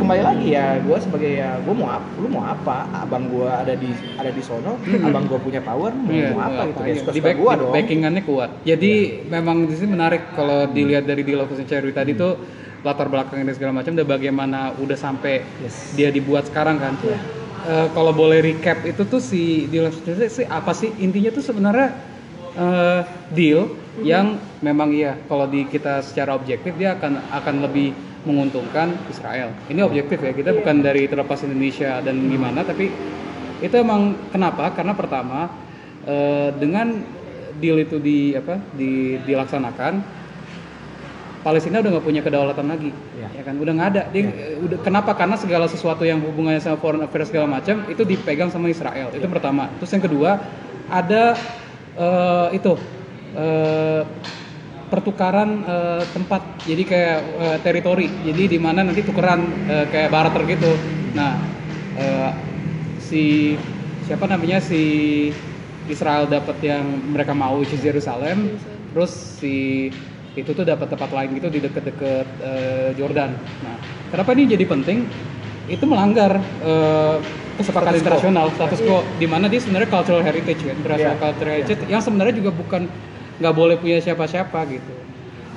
[0.00, 2.88] kembali lagi ya gue sebagai ya gue mau apa lu mau apa?
[2.96, 6.62] Abang gue ada di ada di sono abang gue punya power mau, Iya, mau apa
[6.66, 6.80] gitu?
[6.80, 7.72] ya suka di suka gue di dong.
[7.76, 8.50] backingannya kuat.
[8.64, 8.92] Jadi
[9.28, 12.40] memang di sini menarik kalau dilihat dari deal of Cherry tadi tuh
[12.80, 15.92] latar belakangnya segala macam dan bagaimana udah sampai Yes.
[15.92, 16.96] dia dibuat sekarang kan.
[17.04, 20.96] Eh, kalau boleh recap itu tuh si Cherry sih apa sih?
[20.96, 21.92] Intinya tuh sebenarnya
[22.56, 23.68] eh, deal
[24.00, 27.92] yang memang iya kalau di kita secara objektif dia akan akan lebih
[28.24, 29.52] menguntungkan Israel.
[29.72, 32.92] Ini objektif ya kita bukan dari terlepas Indonesia dan gimana tapi
[33.60, 34.72] itu emang kenapa?
[34.72, 35.48] Karena pertama
[36.04, 37.00] eh, dengan
[37.60, 40.20] deal itu di apa di dilaksanakan
[41.40, 43.40] Palestina udah nggak punya kedaulatan lagi, Iya.
[43.40, 43.56] ya kan?
[43.56, 44.02] Udah nggak ada.
[44.12, 45.16] Dia eh, udah kenapa?
[45.16, 49.08] Karena segala sesuatu yang hubungannya sama foreign affairs segala macam itu dipegang sama Israel.
[49.08, 49.72] Itu pertama.
[49.80, 50.30] Terus yang kedua
[50.92, 51.32] ada
[51.96, 52.76] eh, itu
[53.40, 54.02] eh,
[54.90, 56.42] pertukaran eh, tempat.
[56.66, 58.10] Jadi kayak eh, teritori.
[58.26, 60.74] Jadi di mana nanti tukeran eh, kayak barter gitu.
[61.14, 61.38] Nah,
[61.96, 62.30] eh,
[62.98, 63.54] si
[64.04, 64.82] siapa namanya si
[65.86, 66.82] Israel dapat yang
[67.14, 68.58] mereka mau which is Yerusalem.
[68.90, 69.88] Terus si
[70.34, 73.30] itu tuh dapat tempat lain gitu di deket-deket eh, Jordan.
[73.62, 73.76] Nah,
[74.10, 75.06] kenapa ini jadi penting?
[75.70, 76.34] Itu melanggar
[76.66, 77.16] eh,
[77.60, 81.22] kesepakatan internasional status quo di mana dia sebenarnya cultural heritage kan, international Iya.
[81.22, 82.88] cultural heritage yang sebenarnya juga bukan
[83.40, 84.94] nggak boleh punya siapa-siapa gitu.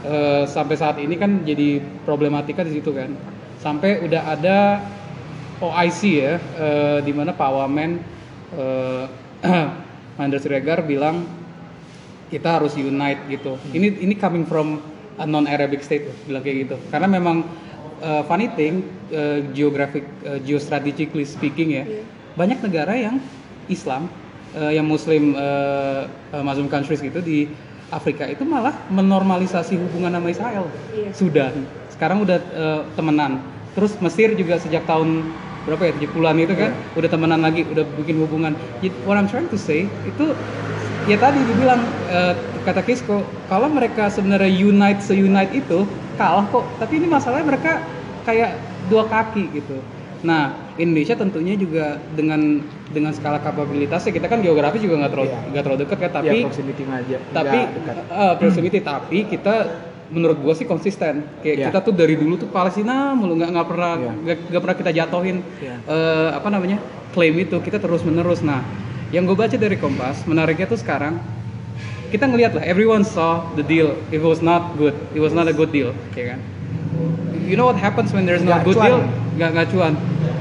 [0.04, 3.12] Eh, sampai saat ini kan jadi problematika di situ kan.
[3.60, 4.84] Sampai udah ada
[5.63, 7.91] OIC ya, eh, di mana Pak Wamen
[8.56, 9.04] eh,
[10.17, 11.28] Mahendra Siregar bilang
[12.32, 13.60] kita harus unite gitu.
[13.72, 14.82] Ini ini coming from
[15.22, 16.76] a non Arabic state bilang kayak gitu.
[16.89, 17.46] Karena memang
[18.02, 18.82] uh, funny thing
[19.13, 21.86] uh, geographic uh, geostrategically speaking ya,
[22.34, 23.22] banyak negara yang
[23.69, 24.10] Islam
[24.58, 27.46] uh, yang Muslim uh, uh, Muslim countries gitu di
[27.93, 30.65] Afrika itu malah menormalisasi hubungan sama Israel.
[30.91, 31.10] Iya.
[31.13, 31.53] Sudan
[31.93, 33.39] sekarang udah uh, temenan.
[33.77, 35.23] Terus Mesir juga sejak tahun
[35.63, 38.53] berapa ya 70-an itu kan udah temenan lagi, udah bikin hubungan.
[39.08, 40.36] What I'm trying to say itu
[41.08, 45.84] ya tadi dibilang eh, kata Kisko kalau mereka sebenarnya unite se-unite itu
[46.15, 47.84] kalah kok tapi ini masalahnya mereka
[48.23, 48.56] kayak
[48.88, 49.84] dua kaki gitu
[50.23, 55.39] nah Indonesia tentunya juga dengan dengan skala kapabilitasnya kita kan geografi juga nggak terlalu Iya.
[55.49, 57.59] nggak terlalu dekat ya tapi tapi proximity aja tapi
[58.09, 59.55] eh, proximity tapi kita
[60.09, 61.65] menurut gua sih konsisten kayak Iya.
[61.69, 64.12] kita tuh dari dulu tuh Palestina mulu nggak nggak pernah Iya.
[64.15, 65.75] nggak nggak pernah kita jatohin Iya.
[65.83, 66.77] eh, apa namanya
[67.12, 68.65] klaim itu kita terus menerus nah
[69.13, 71.21] yang gue baca dari Kompas menariknya tuh sekarang
[72.09, 75.53] kita ngelihat lah everyone saw the deal it was not good it was not a
[75.53, 76.39] good deal ya kan
[77.45, 78.86] you know what happens when there's no Nggak good cuan.
[78.86, 78.99] deal
[79.33, 79.93] nggak nggak cuan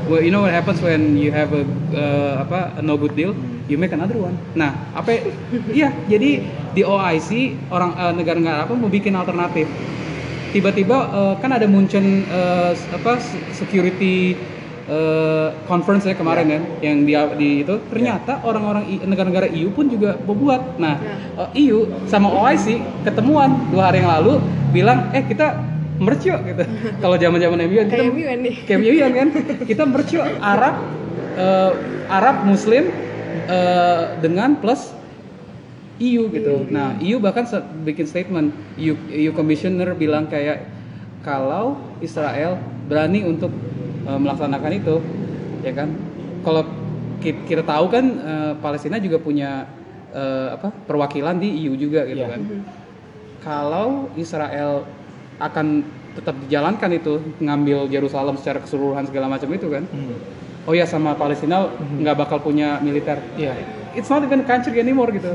[0.09, 1.63] well, you know what happens when you have a
[1.95, 3.35] uh, apa a no good deal?
[3.71, 4.35] You make another one.
[4.59, 5.23] Nah apa
[5.71, 7.31] iya jadi di OIC
[7.71, 9.69] orang eh, negara-negara apa mau bikin alternatif.
[10.53, 13.23] Tiba-tiba eh, kan ada Munchen eh, apa
[13.55, 14.35] security
[14.91, 17.75] eh, conference ya kemarin kan yang di, di itu.
[17.89, 20.99] Ternyata orang-orang I- negara-negara EU pun juga membuat nah
[21.55, 24.43] eh, EU sama OIC ketemuan dua hari yang lalu
[24.75, 26.65] bilang eh kita merch yuk gitu
[26.99, 28.55] kalau zaman-zaman MU kan kita MUN nih.
[28.67, 29.29] kayak kan
[29.71, 30.75] kita merch yuk Arab
[31.35, 31.71] eh,
[32.09, 32.91] Arab Muslim
[33.47, 34.93] eh, dengan plus
[36.03, 36.67] EU gitu.
[36.67, 37.47] Nah, EU bahkan
[37.81, 40.67] bikin statement, EU, EU Commissioner bilang kayak
[41.23, 43.55] kalau Israel berani untuk
[44.03, 44.99] eh, melaksanakan itu,
[45.63, 45.95] ya kan?
[46.43, 46.67] Kalau
[47.23, 49.71] ki- kita tahu kan eh, Palestina juga punya
[50.11, 52.35] eh, apa perwakilan di EU juga gitu Iya.
[52.35, 52.41] kan.
[53.39, 54.83] Kalau Israel
[55.43, 55.83] akan
[56.15, 59.83] tetap dijalankan itu ngambil Yerusalem secara keseluruhan segala macam itu kan.
[59.91, 60.15] Hmm.
[60.63, 63.59] Oh ya sama Palestina nggak bakal punya militer Iya.
[63.99, 65.35] it's not even country anymore gitu.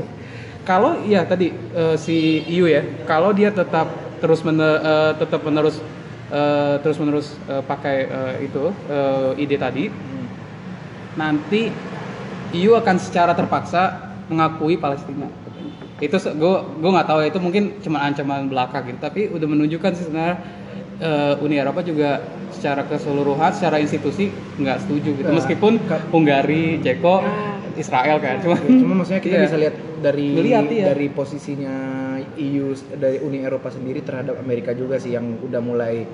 [0.64, 5.78] Kalau ya tadi eh, si EU ya, kalau dia tetap terus mener- eh, tetap menerus
[6.80, 9.88] terus menerus pakai eh, itu eh, ide tadi,
[11.16, 11.72] nanti
[12.52, 15.28] EU akan secara terpaksa mengakui Palestina.
[15.98, 19.90] Itu gue gue nggak tahu ya, itu mungkin cuma ancaman belaka gitu, tapi udah menunjukkan
[19.92, 20.36] sih sebenarnya
[20.98, 25.26] eh, Uni Eropa juga secara keseluruhan, secara institusi nggak setuju gitu.
[25.26, 25.72] Nah, Meskipun
[26.10, 27.22] Hungari, Ceko,
[27.74, 29.44] Israel kan, cuma Ya, cuma maksudnya kita Iya.
[29.44, 30.84] bisa lihat dari Ngeliat, iya.
[30.88, 31.74] dari posisinya
[32.34, 36.06] EU dari Uni Eropa sendiri terhadap Amerika juga sih yang udah mulai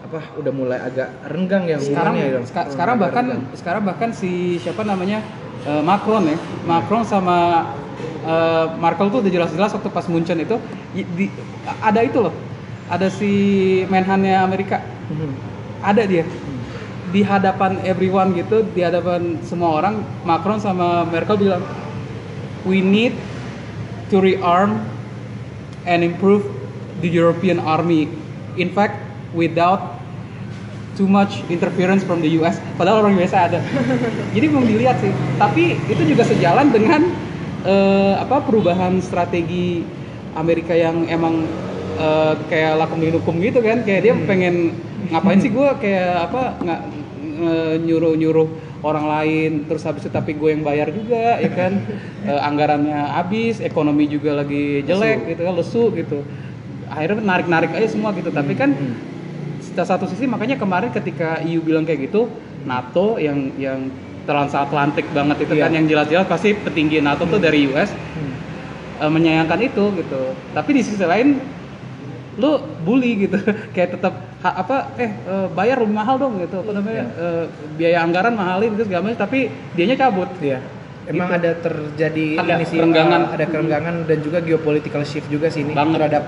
[0.00, 2.72] apa udah mulai agak renggang ya sekarang hubungannya ya, seka- Dong.
[2.72, 3.42] sekarang bahkan renggang.
[3.54, 5.20] sekarang bahkan si siapa namanya
[5.62, 7.68] eh, Macron ya Macron sama
[8.20, 10.56] eh, Merkel tuh udah jelas-jelas waktu pas Munchen itu
[10.92, 11.32] di-
[11.80, 12.34] ada itu loh
[12.90, 13.30] ada si
[13.86, 14.82] Menhannya Amerika.
[15.08, 15.30] Mhm.
[15.80, 16.26] ada dia.
[17.10, 21.62] Di hadapan everyone gitu di hadapan semua orang Macron sama Merkel bilang
[22.68, 23.14] we need
[24.12, 24.82] to rearm
[25.88, 26.44] and improve
[27.00, 28.10] the European army.
[28.58, 28.98] In fact
[29.32, 29.96] without
[30.98, 33.62] too much interference from the US padahal orang US ada.
[34.36, 35.14] Jadi belum dilihat sih.
[35.38, 37.06] Tapi itu juga sejalan dengan
[37.64, 39.84] eh, apa perubahan strategi
[40.36, 41.44] Amerika yang emang
[41.98, 43.82] eh, kayak lakum hukum gitu kan?
[43.82, 44.76] Kayak dia pengen
[45.10, 46.82] ngapain sih gue kayak apa nggak
[47.80, 48.48] nyuruh nyuruh
[48.84, 51.72] orang lain terus habis itu tapi gue yang bayar juga ya kan?
[52.20, 56.20] Eh, anggarannya habis ekonomi juga lagi jelek gitu kan lesu gitu.
[56.92, 58.28] Akhirnya narik narik aja semua gitu.
[58.28, 58.76] Tapi kan
[59.64, 62.28] setelah satu sisi makanya kemarin ketika EU bilang kayak gitu
[62.68, 63.88] NATO yang yang
[64.30, 65.62] transatlantik banget itu Iya.
[65.66, 68.32] kan yang jelas-jelas pasti petinggi NATO tuh dari US Hmm.
[68.96, 71.42] eh, menyayangkan itu gitu tapi di sisi lain
[72.38, 73.36] lu bully gitu
[73.74, 78.32] kayak tetap apa eh eh, bayar lebih mahal dong gitu apa namanya eh, biaya anggaran
[78.32, 79.38] mahalin gitu segala macam tapi
[79.74, 80.62] dianya cabut Iya.
[81.02, 81.38] Emang Gitu.
[81.38, 83.20] ada terjadi Ada ini sih, kerenggangan.
[83.24, 85.96] uh, ada kerenggangan dan juga geopolitical shift juga sih ini Banget.
[85.98, 86.24] terhadap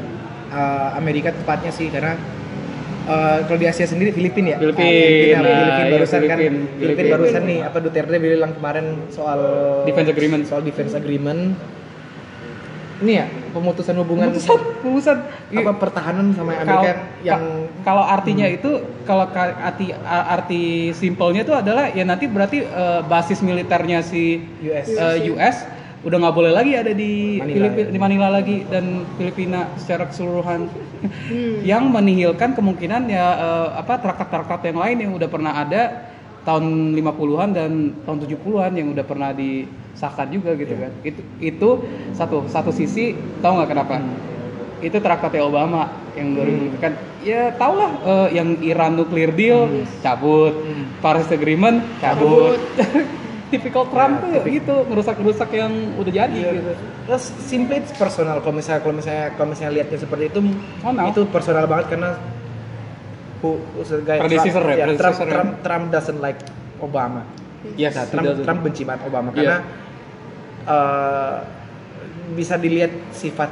[0.51, 2.19] uh, Amerika tepatnya sih karena
[3.13, 4.59] uh, kalau di Asia sendiri Filipina ya.
[4.59, 6.39] Filipina, Ah, Filipina, nah, Filipina iya, barusan kan.
[6.39, 7.13] Filipina, Filipina Filipina.
[7.13, 9.41] barusan nih apa Duterte bilang kemarin soal
[9.85, 10.43] Defense agreement.
[10.45, 11.43] Soal defense agreement.
[12.99, 15.17] Ini ya pemutusan hubungan Pemutusan, pemutusan.
[15.53, 18.71] apa pertahanan sama Amerika yang ka- kalau artinya itu
[19.03, 20.63] kalau ka- arti arti
[20.95, 24.87] simpelnya itu adalah ya nanti berarti eh, basis militernya si US.
[24.89, 25.57] eh, US
[26.03, 27.91] udah nggak boleh lagi ada di Manila, Filipina ya.
[27.91, 28.85] di Manila lagi dan
[29.15, 30.67] Filipina secara keseluruhan
[31.03, 31.59] Hmm.
[31.71, 36.11] yang menihilkan kemungkinan ya eh, apa traktat-traktat yang lain yang udah pernah ada
[36.43, 37.71] tahun 50-an dan
[38.03, 40.83] tahun 70-an yang udah pernah disahkan juga gitu Iya.
[40.83, 40.93] kan.
[41.03, 41.69] Itu itu
[42.13, 43.95] satu satu sisi tahu nggak kenapa?
[43.99, 44.15] Hmm.
[44.79, 50.51] Itu traktatnya Obama yang 2000 kan ya tau lah eh, yang Iran nuclear deal cabut,
[50.53, 50.99] Hmm.
[50.99, 52.59] Paris Agreement cabut.
[53.53, 56.51] Tipikal Trump tuh Ya, tipik- gitu, ngerusak-ngerusak yang udah jadi Iya.
[56.57, 56.73] gitu.
[57.05, 60.41] Terus simply it's personal kalau misalnya kalau misalnya kalau misalnya lihatnya seperti itu
[60.81, 61.05] Personal.
[61.07, 62.11] itu personal banget karena
[63.39, 65.35] who, who's the guy Trump, ya, Trump, predecessor ya.
[65.35, 66.41] Trump, Trump doesn't like
[66.79, 67.23] Obama.
[67.75, 68.43] Yes, Nah, Trump, sudah.
[68.43, 69.37] Trump benci banget Obama Iya.
[69.37, 69.59] karena
[70.65, 71.37] eh,
[72.33, 73.51] bisa dilihat sifat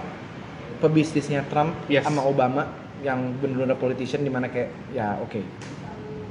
[0.79, 2.03] pebisnisnya Trump Yes.
[2.03, 2.65] sama Obama
[3.01, 5.41] yang benar-benar politician di mana kayak ya oke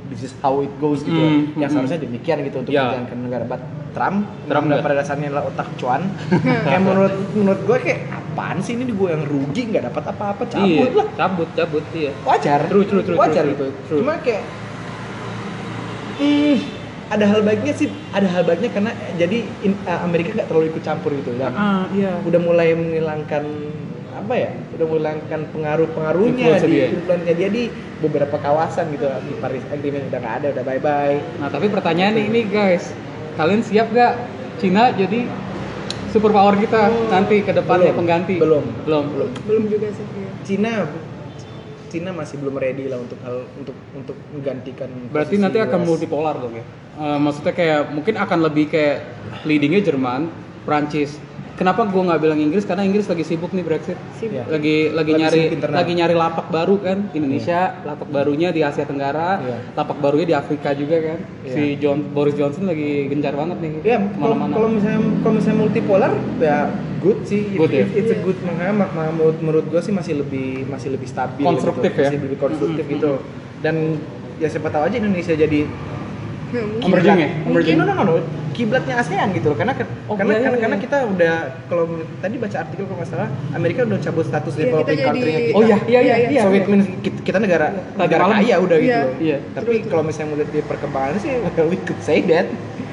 [0.10, 2.84] this is how it goes gitu Hmm, ya hmm, seharusnya demikian gitu untuk Ya.
[2.84, 3.44] menjalankan negara.
[3.46, 6.02] But Trump Trump pada dasarnya adalah otak cuan.
[6.42, 10.66] Kayak menurut menurut gue kayak apaan sih ini gue yang rugi nggak dapat apa-apa cabut
[10.68, 11.08] Iya, lah.
[11.16, 12.12] cabut, cabut, iya.
[12.24, 12.60] wajar.
[12.66, 13.44] True, true, true, wajar.
[13.44, 14.00] true, gitu true.
[14.00, 14.44] cuma kayak
[16.18, 16.56] hmm,
[17.10, 20.84] ada hal baiknya sih ada hal baiknya karena jadi in- uh, Amerika nggak terlalu ikut
[20.84, 22.22] campur gitu dan Ah, iya.
[22.22, 23.44] udah mulai menghilangkan
[24.10, 26.86] apa ya udah menghilangkan pengaruh-pengaruhnya di dia.
[26.90, 27.64] influence dia di
[28.00, 32.18] beberapa kawasan gitu di Paris Agreement udah nggak ada udah bye bye Nah, tapi pertanyaan
[32.18, 32.92] ini guys,
[33.36, 34.18] kalian siap gak
[34.58, 35.24] Cina jadi
[36.10, 38.00] superpower kita nanti ke depannya Belum.
[38.02, 38.36] pengganti?
[38.38, 38.66] Belum.
[38.84, 39.06] Belum.
[39.14, 40.30] belum belum juga sih iya.
[40.44, 40.74] Cina
[41.90, 45.88] Cina masih belum ready lah untuk hal untuk untuk menggantikan Berarti nanti akan US.
[45.90, 46.66] multipolar dong ya.
[47.00, 48.98] Eh, maksudnya kayak mungkin akan lebih kayak
[49.42, 50.30] leadingnya Jerman,
[50.70, 51.18] Prancis.
[51.60, 52.64] Kenapa gua nggak bilang Inggris?
[52.64, 54.00] Karena Inggris lagi sibuk nih Brexit.
[54.16, 54.32] Sibuk.
[54.32, 54.44] Iya.
[54.48, 59.44] Lagi lagi, Lagi nyari lagi nyari lapak baru kan Indonesia, lapak barunya di Asia Tenggara,
[59.44, 59.58] Iya.
[59.76, 61.20] lapak barunya di Afrika juga kan.
[61.44, 61.52] Iya.
[61.52, 63.72] Si John Boris Johnson lagi gencar banget nih.
[63.84, 64.54] Ya, kalau ke mana-mana.
[64.56, 66.58] kalau misalnya kalau misalnya multipolar ya
[66.98, 67.42] good sih.
[67.52, 67.84] Good ya?
[67.84, 71.12] It- It's a good makanya mak- mak- menurut menurut gue sih masih lebih masih lebih
[71.12, 72.00] stabil Konstruktif gitu.
[72.00, 72.08] ya?
[72.08, 72.96] Masih lebih konstruktif Mm-mm.
[72.96, 73.12] gitu.
[73.60, 73.76] Dan
[74.40, 75.60] ya siapa tahu aja Indonesia jadi
[76.50, 76.82] mungkin.
[76.82, 77.30] Emerging ya?
[77.44, 77.76] Emerging.
[77.76, 78.14] No, no, no, no.
[78.60, 79.58] Kiblatnya ASEAN gitu loh.
[79.58, 79.74] Karena
[80.06, 80.64] Oh, karena iya, iya, karena, iya.
[80.68, 81.84] karena kita udah kalau
[82.20, 85.48] tadi baca artikel kalau nggak salah Amerika udah cabut status Iya, developing kita country-nya jadi-
[85.48, 85.56] kita.
[85.56, 86.42] Oh iya, iya, iya, Iya, iya.
[86.42, 88.86] so it means kita, kita negara Tadi negara kaya udah gitu.
[88.86, 89.00] Iya.
[89.00, 89.14] loh.
[89.18, 89.38] Iya.
[89.54, 91.32] Tapi kalau misalnya melihat di perkembangan sih
[91.72, 92.46] we could say that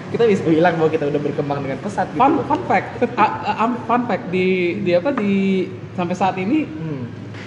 [0.06, 2.16] kita bisa bilang bahwa kita udah berkembang dengan pesat gitu.
[2.16, 4.46] Fun, fun fact, A- a- fun fact di
[4.80, 6.94] di apa di sampai saat ini Hmm.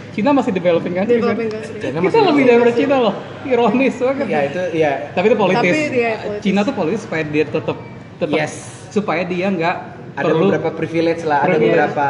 [0.10, 1.08] Cina masih developing kan?
[1.08, 1.80] Developing country.
[1.80, 4.28] China Kita masih lebih daripada Cina loh, ironis banget.
[4.28, 5.72] Ya itu ya Tapi itu politis.
[5.72, 6.42] Tapi dia politis.
[6.44, 7.78] Cina tuh politis supaya dia tetap
[8.20, 8.54] tetap Yes.
[8.92, 9.76] supaya dia nggak
[10.20, 12.08] ada perlu beberapa privilege lah, ada beberapa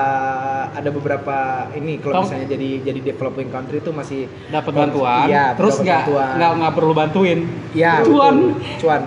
[0.69, 1.37] ada beberapa
[1.77, 6.51] ini kalau misalnya jadi jadi developing country itu masih dapat bantuan, Iya, terus nggak nggak
[6.57, 7.39] nggak perlu bantuin.
[7.77, 8.35] Iya, Cuan.
[8.57, 8.81] betul.
[8.81, 9.03] Cuan.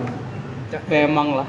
[0.89, 1.47] Memang lah.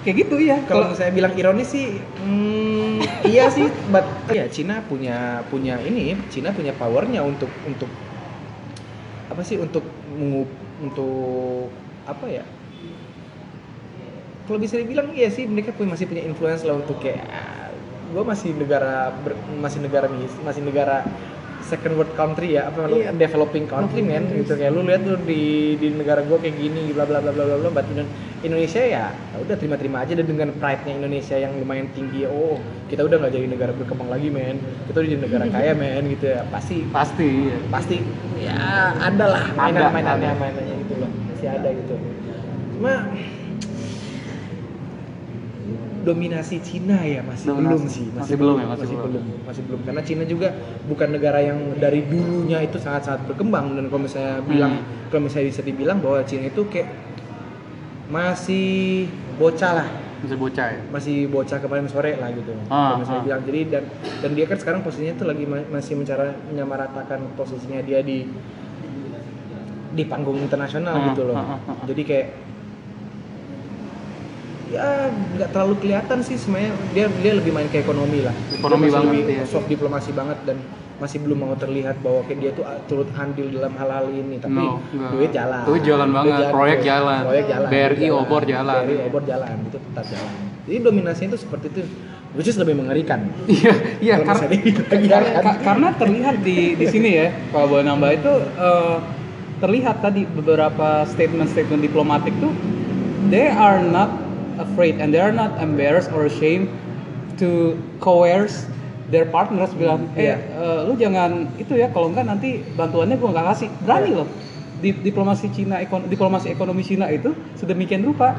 [0.00, 0.56] Kayak gitu ya.
[0.64, 6.50] Kalau misalnya bilang ironis sih, hmm, iya sih, but ya Cina punya punya ini, Cina
[6.56, 7.88] punya powernya untuk untuk
[9.28, 9.84] apa sih untuk
[10.80, 11.68] untuk
[12.08, 12.44] apa ya?
[14.50, 17.22] Kalau bisa dibilang iya sih mereka punya masih punya influence lah untuk kayak
[18.10, 20.10] gue masih negara ber- masih negara
[20.42, 21.06] masih negara
[21.62, 23.14] second world country ya apa lu Iya.
[23.14, 24.58] developing country man gitu.
[24.58, 25.42] Kayak lu lihat tuh di
[25.78, 28.10] di negara gue kayak gini bla bla bla bla bla bla Indo-
[28.42, 32.26] Indonesia ya ya udah terima-terima aja dan dengan pride-nya Indonesia yang lumayan tinggi.
[32.26, 32.58] Oh
[32.90, 34.58] kita udah nggak jadi negara berkembang lagi men.
[34.90, 36.42] Kita udah jadi negara kaya men gitu ya.
[36.50, 37.56] Pasti pasti iya.
[37.70, 37.96] pasti
[38.42, 38.58] ya
[38.98, 40.42] ada lah Ada, mainan-mainannya ada.
[40.42, 41.10] mainannya gitu loh.
[41.30, 41.94] Masih ada gitu.
[42.74, 42.94] Cuma
[46.00, 47.68] dominasi Cina ya masih Dominasi.
[47.68, 49.10] belum sih Masih belum ya, masih masih belum.
[49.12, 50.48] belum masih belum karena Cina juga
[50.84, 55.08] bukan negara yang dari dulunya itu sangat-sangat berkembang dan kalau misalnya bilang Hmm.
[55.08, 56.88] kalau misalnya bisa dibilang bahwa Cina itu kayak
[58.08, 59.88] masih bocah lah
[60.20, 63.26] masih bocah ya masih bocah kemarin sore lah gitu Ah, kalau misalnya ah.
[63.26, 63.82] bilang jadi dan
[64.20, 68.28] dan dia kan sekarang posisinya tuh lagi ma- masih mencara menyamaratakan posisinya dia di
[69.90, 71.76] di panggung internasional Ah, gitu loh ah, ah, ah.
[71.84, 72.26] jadi kayak
[74.70, 76.72] ya nggak terlalu kelihatan sih sebenarnya.
[76.94, 78.34] Dia dia lebih main ke ekonomi lah.
[78.54, 79.44] Ekonomi Dia banget, lebih iya.
[79.44, 80.56] soft diplomasi banget dan
[81.00, 84.36] masih belum mau terlihat bahwa kayak dia tuh ah, turut andil dalam hal-hal ini.
[84.36, 84.78] Tapi No,
[85.10, 85.64] duit jalan.
[85.64, 87.22] Duit jalan Duit banget, proyek jalan.
[87.24, 87.68] proyek jalan.
[87.68, 88.20] BRI jalan.
[88.20, 88.80] obor jalan.
[88.84, 89.54] BRI obor jalan.
[89.66, 90.32] Itu tetap jalan.
[90.68, 91.82] Jadi dominasinya itu seperti itu.
[92.30, 93.26] Which is lebih mengerikan.
[93.50, 95.42] Iya iya karena ya kan.
[95.42, 98.96] Ka- karena terlihat di di sini ya kalau boleh nambah itu eh,
[99.58, 102.54] terlihat tadi beberapa statement-statement diplomatik tuh
[103.34, 104.29] they are not
[104.60, 106.68] afraid and they are not embarrassed or ashamed
[107.34, 108.68] to coerce
[109.08, 110.36] their partners bilang eh Iya.
[110.36, 114.18] eh, lu jangan itu ya kalau enggak nanti bantuannya gua nggak kasih berani Iya.
[114.20, 114.28] loh
[114.80, 118.32] di diplomasi Cina ekon- diplomasi ekonomi Cina itu sedemikian rupa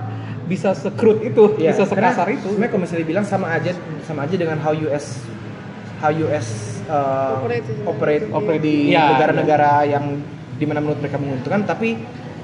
[0.44, 4.26] bisa sekrut itu Iya, bisa karena sekasar itu Sebenarnya kalau misalnya dibilang sama aja sama
[4.26, 5.22] aja dengan how US
[5.98, 6.48] how US
[6.88, 7.76] uh, Operate sih.
[7.84, 8.60] operate, Operate.
[8.60, 10.06] di Iya, negara-negara yang
[10.52, 11.98] di mana menurut mereka menguntungkan, tapi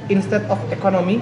[0.07, 1.17] instead of ekonomi,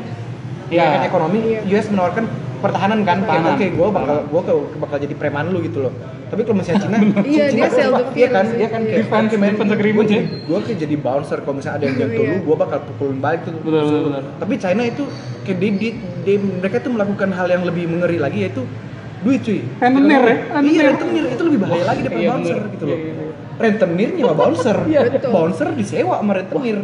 [0.68, 0.84] Iya.
[0.84, 1.60] ya ekonomi, Iya.
[1.72, 2.26] US menawarkan
[2.58, 3.56] pertahanan kan, kayak Pertahanan.
[3.56, 4.42] oke gue bakal gue
[4.80, 5.94] bakal jadi preman lu gitu loh.
[6.26, 9.34] Tapi kalau misalnya Cina, Iya, Cina dia self iya defense kan, dia kan kayak Defense-
[9.36, 10.22] men, defense agreement ya.
[10.42, 12.32] gue kayak jadi bouncer kalau misalnya ada yang jatuh Iya.
[12.32, 13.54] lu, gue bakal pukulin balik tuh.
[13.56, 14.24] Betul, betul, betul.
[14.36, 15.04] Tapi China itu
[15.44, 18.66] kayak di, di- di- mereka tuh melakukan hal yang lebih mengeri lagi yaitu
[19.22, 19.62] duit cuy.
[19.76, 20.26] Rentenir ya?
[20.26, 20.84] Iya, Rentenir.
[20.88, 22.90] rentenir itu lebih bahaya lagi daripada Iya, bouncer gitu loh.
[22.92, 23.34] Iya, iya, iya.
[23.56, 24.78] Rentenirnya sama bouncer.
[24.84, 25.00] Iya.
[25.30, 26.78] Bouncer disewa sama rentenir.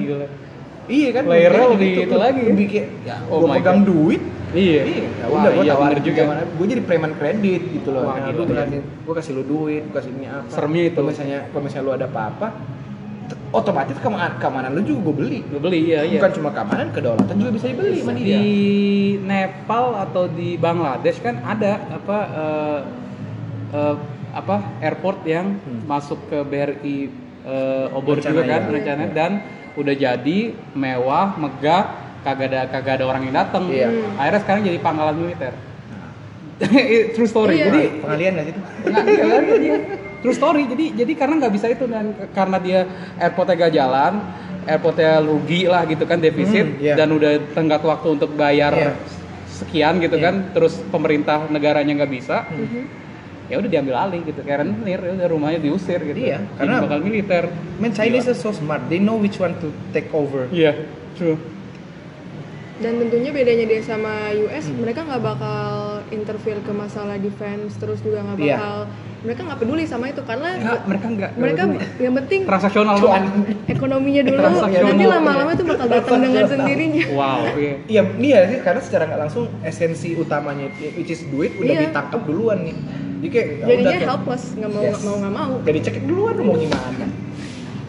[0.83, 1.23] Iya kan?
[1.25, 2.01] Layernya Kayak lebih gitu.
[2.03, 2.41] itu lagi.
[2.43, 3.87] Lebih kayak ya, Oh gua pegang God.
[3.87, 4.21] duit.
[4.51, 4.81] Iya.
[4.83, 6.21] Iya, ya udah gua iya, tawarin juga.
[6.23, 6.43] juga.
[6.51, 8.03] Gue jadi preman kredit gitu loh.
[8.03, 8.61] Wah, nah, lu ya.
[8.61, 10.49] kasih, gue kasih lu duit, gue kasih ini apa.
[10.49, 10.97] Seremnya itu.
[10.97, 12.47] Kalau misalnya, kalau misalnya lu ada apa-apa,
[13.51, 15.39] otomatis keamanan, keamanan lu juga gue beli.
[15.45, 16.19] Gue beli iya iya.
[16.19, 18.39] Bukan cuma keamanan, kedaulatan juga bisa dibeli sama di dia.
[19.21, 22.79] Nepal atau di Bangladesh kan ada apa eh,
[23.71, 23.95] eh,
[24.31, 25.83] apa airport yang Hmm.
[25.85, 26.97] masuk ke BRI
[27.41, 28.69] eh, Obor Rencana juga kan ya.
[28.69, 29.13] rencana Iya.
[29.13, 29.31] dan
[29.73, 30.39] udah jadi
[30.73, 31.83] mewah megah
[32.21, 33.89] kagak ada kagak ada orang yang datang Iya.
[34.13, 35.53] akhirnya sekarang jadi pangkalan militer
[37.15, 37.65] true story Iya.
[37.67, 38.61] jadi Pengalian gak sih itu?
[38.85, 39.43] Nggak, iya kan?
[39.57, 39.77] Iya.
[40.21, 40.69] True story.
[40.69, 42.85] Jadi jadi karena nggak bisa itu dan karena dia
[43.17, 44.13] airportnya gak jalan,
[44.63, 46.93] airportnya rugi lah gitu kan defisit Hmm, iya.
[46.93, 48.93] dan udah tenggat waktu untuk bayar Iya.
[49.49, 50.23] sekian gitu Iya.
[50.23, 52.81] kan, terus pemerintah negaranya nggak bisa, Mhm.
[53.49, 54.41] Ya udah diambil alih gitu.
[54.43, 56.19] Kayak rentenir, ya udah rumahnya diusir gitu.
[56.19, 57.43] Iya, Jadi karena- bakal militer.
[57.81, 58.85] Man, Chinese is so smart.
[58.89, 60.45] They know which one to take over.
[60.53, 60.85] Iya,
[61.17, 61.37] true.
[62.81, 64.81] Dan tentunya bedanya dia sama US, Hmm.
[64.81, 65.69] mereka nggak bakal
[66.09, 68.57] interfere ke masalah defense, terus juga nggak Iya.
[68.57, 68.75] bakal,
[69.21, 71.31] mereka nggak peduli sama itu karena Nggak, mereka nggak.
[71.37, 71.61] mereka
[71.99, 73.21] yang penting transaksional banget.
[73.69, 77.03] ekonominya dulu, nanti lama-lama itu bakal datang dengan sendirinya.
[77.11, 77.73] Wow, iya.
[77.87, 80.65] Iya, iya sih karena secara nggak langsung esensi utamanya
[80.97, 81.81] which is duit udah Iya.
[81.87, 82.75] ditangkap duluan nih.
[83.21, 84.91] Jadi kayak ya Jadinya udah helpless, nggak mau Yes.
[84.91, 85.53] nggak mau nggak mau.
[85.61, 87.05] Jadi cek duluan lu mau gimana.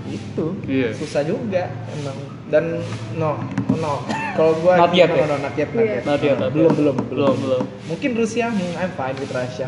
[0.06, 0.46] Itu.
[0.68, 0.88] Iya.
[0.92, 2.18] Susah juga emang.
[2.52, 2.84] Dan
[3.16, 3.40] no,
[3.72, 4.04] no.
[4.32, 5.24] Kalau gua Not yet, no, ya?
[5.24, 5.88] no, no, not yet, not Iya.
[5.88, 6.02] yet.
[6.04, 6.52] Not yet, not yet.
[6.52, 7.62] belum, belum, Belum, belum.
[7.88, 9.66] Mungkin Rusia, hmm, I'm fine with Russia.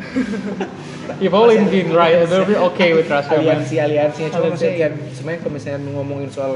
[1.16, 2.12] You've always been right.
[2.22, 6.52] They're okay with Russia, aliansi aliansinya cuma maksudnya kan, sebenarnya kalau misalnya ngomongin soal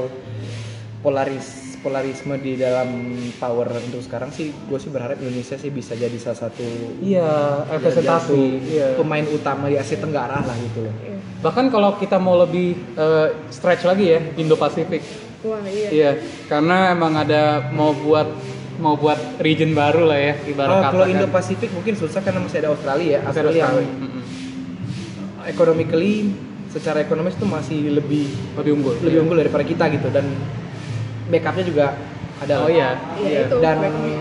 [0.99, 1.47] polaris
[1.79, 2.91] polarisme di dalam
[3.39, 6.65] power untuk sekarang sih gue sih berharap Indonesia sih bisa jadi salah satu
[6.99, 8.35] Iya, representasi.
[8.35, 8.35] satu
[8.67, 8.87] Iya.
[8.99, 11.15] pemain utama di Asia Tenggara lah gitu loh Iya.
[11.39, 15.28] Bahkan kalau kita mau lebih eh, stretch lagi ya, Indo-Pasifik.
[15.41, 15.87] Wah iya.
[15.89, 16.11] Iya,
[16.45, 18.27] karena emang ada mau buat
[18.75, 21.13] mau buat region baru lah ya, ibarat Oh, kata kalau kan.
[21.13, 24.01] Indo Pasifik mungkin susah karena masih ada Australia ya Masih ada Australia yang Australia.
[24.01, 24.23] Mm-mm.
[25.45, 26.13] economically
[26.67, 28.95] secara ekonomis tuh masih lebih Lebih unggul.
[29.01, 30.25] lebih unggul daripada kita gitu dan
[31.27, 31.85] backupnya juga
[32.37, 33.41] ada Oh iya, Iya, iya.
[33.45, 33.55] itu.
[33.59, 33.77] dan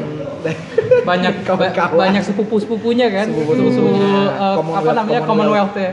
[1.05, 1.99] Banyak ba- Kawan-kawan.
[2.01, 3.27] banyak sepupu-sepupunya kan.
[3.27, 5.91] Sepupu-sepupunya, eh, apa namanya Commonwealth ya.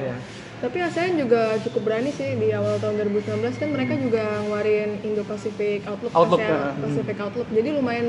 [0.55, 5.83] Tapi ASEAN juga cukup berani sih di awal tahun 2019 kan mereka juga ngeluarin Indo-Pacific
[5.85, 6.71] Outlook, Outlook, ASEAN ya.
[6.81, 7.47] Pacific Outlook.
[7.49, 8.07] Jadi lumayan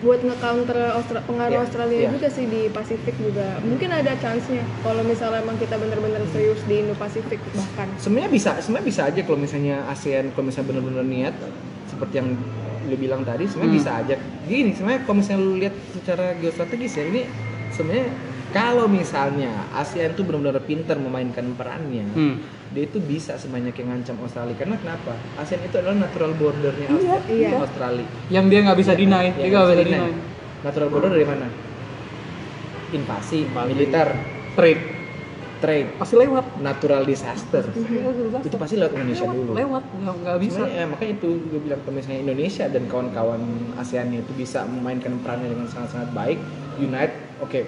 [0.00, 2.10] buat nge-counter Austra- pengaruh Iya, Australia iya.
[2.10, 3.56] juga sih di Pasifik juga.
[3.62, 7.88] Mungkin ada chance-nya kalau misalnya emang kita bener-bener serius di Indo-Pacific bahkan.
[7.96, 11.34] sebenarnya bisa sebenarnya bisa aja kalau misalnya ASEAN kalau misalnya benar-benar niat
[11.86, 12.28] seperti yang
[12.84, 13.80] lu bilang tadi sebenarnya Hmm.
[13.80, 14.14] bisa aja
[14.44, 17.22] gini sebenarnya kalau misalnya lu lihat secara geostrategis ya ini
[17.70, 18.06] sebenarnya
[18.54, 22.38] kalau misalnya ASEAN tuh benar-benar pintar memainkan perannya Hmm.
[22.70, 26.94] dia itu bisa sebanyak yang ngancam Australia karena kenapa ASEAN itu adalah natural bordernya Iya,
[26.94, 27.50] Austra- iya.
[27.56, 29.90] Australia Yang dia nggak bisa Ya, deny, ya, dia nggak bisa deny.
[29.92, 30.12] deny.
[30.62, 31.46] natural border dari mana
[32.90, 33.68] invasi Invasi.
[33.68, 34.08] militer
[34.54, 34.82] Trade
[35.56, 36.44] trade pasti lewat.
[36.60, 37.64] natural disaster
[38.38, 40.60] itu pasti lewat Indonesia lewat, dulu Lewat, nggak nggak bisa.
[40.60, 43.40] Sebenarnya, ya, makanya itu gue bilang kalau misalnya Indonesia dan kawan-kawan
[43.74, 46.38] ASEAN itu bisa memainkan perannya dengan sangat-sangat baik,
[46.76, 47.60] unite, oke,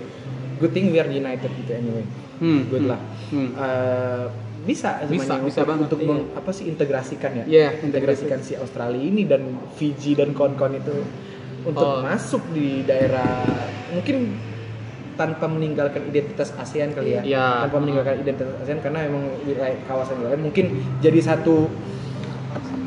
[0.57, 2.05] good thing we are united gitu anyway,
[2.37, 3.01] Hmm, good hmm, lah.
[3.31, 3.49] hmm.
[3.53, 4.25] Eh,
[4.63, 6.09] bisa, Bisa, bisa untuk, banget, untuk iya.
[6.11, 9.43] meng- apa sih integrasikan ya, Iya, integrasikan si Australia ini dan
[9.73, 11.07] Fiji dan kawan-kawan itu
[11.63, 12.03] untuk Oh.
[12.03, 13.47] masuk di daerah
[13.89, 14.35] mungkin
[15.15, 17.47] tanpa meninggalkan identitas ASEAN kali ya, Iya.
[17.65, 20.67] tanpa meninggalkan identitas ASEAN karena emang wilayah kawasan wilayah mungkin
[20.99, 21.71] jadi satu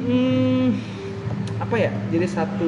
[0.04, 0.49] hmm,
[1.70, 2.66] apa ya jadi satu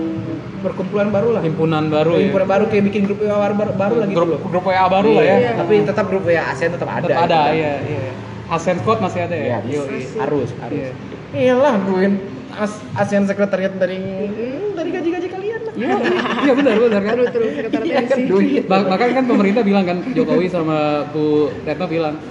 [0.61, 2.29] perkumpulan baru lah Himpunan baru ya.
[2.29, 4.85] perkumpulan baru kayak bikin grup WA baru, baru, baru lah gitu grup, loh grup WA
[4.85, 5.35] baru lah ya.
[5.35, 5.51] Iya.
[5.57, 7.57] tapi tetap grup WA ASEAN tetap ada Tetap ada, gitu.
[7.57, 8.11] iya, iya.
[8.47, 9.57] ASEAN Squad masih ada Iya, ya.
[9.59, 9.81] bisa.
[9.81, 10.01] Yoi.
[10.21, 10.89] harus harus Iya.
[11.33, 12.13] iyalah duit
[12.53, 15.95] As- ASEAN sekretariat dari hmm, dari gaji-gaji kalian lah Iya,
[16.43, 17.13] iya benar benar kan.
[17.15, 18.61] Terus terus sekretariat Iya kan, duit.
[18.67, 20.77] Bah- bahkan kan pemerintah bilang kan Jokowi sama
[21.09, 21.25] Bu
[21.65, 22.21] Retno bilang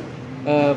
[0.45, 0.75] eh,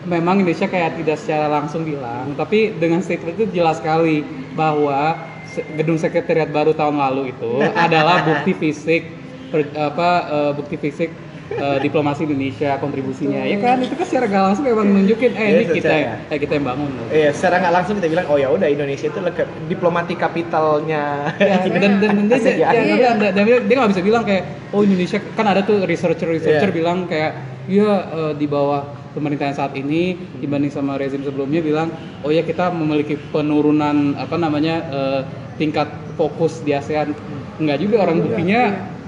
[0.00, 5.27] memang Indonesia kayak tidak secara langsung bilang tapi dengan statement itu jelas sekali bahwa
[5.74, 7.50] gedung sekretariat baru tahun lalu itu
[7.86, 9.02] adalah bukti fisik
[9.48, 11.10] per- apa eh, bukti fisik
[11.50, 15.56] eh, diplomasi Indonesia kontribusinya ya kan itu kan secara gak langsung memang nunjukin eh ini
[15.58, 17.06] Iya, kita secara- eh kita yang bangun loh.
[17.08, 21.04] Iya, secara nggak langsung kita bilang, oh ya udah Indonesia itu leke- diplomati kapitalnya.
[21.38, 24.80] Ya, dan dan, dan dia, dia, dia, dia, dia, dia nggak bisa bilang kayak oh
[24.82, 26.76] Indonesia kan ada tuh researcher researcher Iya.
[26.76, 27.32] bilang kayak
[27.66, 31.88] ya eh, di bawah pemerintahan saat ini dibanding sama rezim sebelumnya bilang
[32.20, 35.20] oh ya kita memiliki penurunan apa namanya eh,
[35.58, 37.12] tingkat fokus di ASEAN
[37.58, 38.60] nggak juga orang buktinya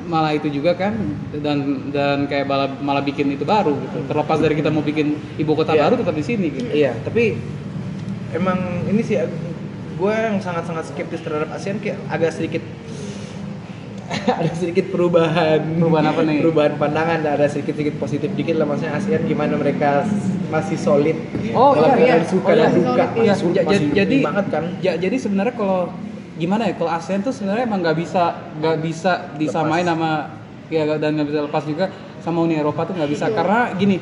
[0.03, 0.99] malah itu juga kan
[1.33, 5.53] dan dan kayak malah malah bikin itu baru gitu terlepas dari kita mau bikin ibu
[5.53, 5.87] kota Iya.
[5.87, 7.39] baru tetap di sini gitu Iya, tapi
[8.33, 9.23] emang ini sih
[9.93, 12.63] gue yang sangat-sangat skeptis terhadap ASEAN kayak agak sedikit
[14.33, 16.39] ada sedikit perubahan Perubahan apa nih?
[16.41, 20.03] perubahan pandangan ada sedikit sedikit positif dikit lah maksudnya ASEAN gimana mereka
[20.49, 21.15] masih solid
[21.53, 22.27] Oh, iya, iya.
[22.27, 22.63] suka Oh, iya.
[22.65, 23.33] dan Solid, iya.
[23.33, 25.95] Masih- masih jadi banget kan ja- jadi sebenarnya kalau
[26.41, 28.23] gimana ya kalau ASEAN tuh sebenarnya emang nggak bisa
[28.57, 29.93] nggak bisa disamain Lepas.
[29.93, 30.11] sama
[30.73, 31.85] ya dan nggak bisa lepas juga
[32.25, 33.29] sama Uni Eropa tuh nggak bisa.
[33.29, 34.01] Karena gini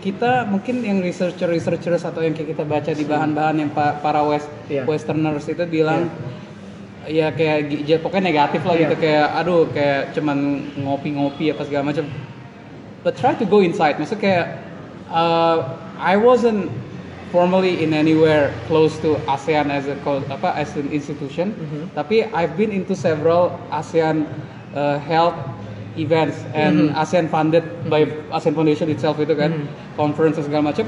[0.00, 4.20] kita mungkin yang researcher researchers atau yang kayak kita baca di bahan-bahan yang pa- para
[4.24, 4.84] west Iya.
[4.84, 6.08] westerners itu bilang
[7.04, 8.82] ya kayak ya, pokoknya negatif lah Iya.
[8.84, 10.38] gitu kayak aduh kayak cuman
[10.76, 12.04] ngopi-ngopi apa segala macam.
[13.00, 13.96] But try to go inside.
[13.96, 14.46] Maksudnya kayak
[15.08, 15.56] uh,
[15.96, 16.68] I wasn't
[17.30, 19.96] formally in anywhere close to ASEAN as a
[20.30, 21.54] apa as an institution.
[21.54, 21.94] Mhm.
[21.94, 24.26] tapi I've been into several ASEAN
[24.74, 25.34] uh, health
[25.98, 27.00] events and Mhm.
[27.02, 29.50] ASEAN funded by ASEAN Foundation itself itu kan.
[29.54, 29.66] Mhm.
[29.98, 30.86] conference dan segala macam.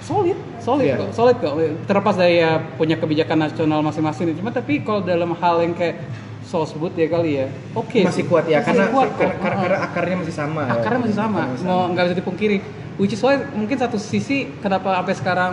[0.00, 1.54] Solid solid kok solid kok.
[1.86, 6.02] Terlepas dari ya punya kebijakan nasional masing-masing cuma tapi kalau dalam hal yang kayak
[6.50, 7.46] sosbud ya kali ya.
[7.78, 8.28] Oke masih sih.
[8.28, 9.62] kuat ya Masih karena kuat karena, karena, Uh-uh.
[9.62, 10.72] karena akarnya masih sama ya.
[10.74, 11.40] akarnya masih sama.
[11.46, 12.58] Akarnya mau nggak bisa dipungkiri.
[12.98, 15.52] Which is why mungkin satu sisi kenapa sampai sekarang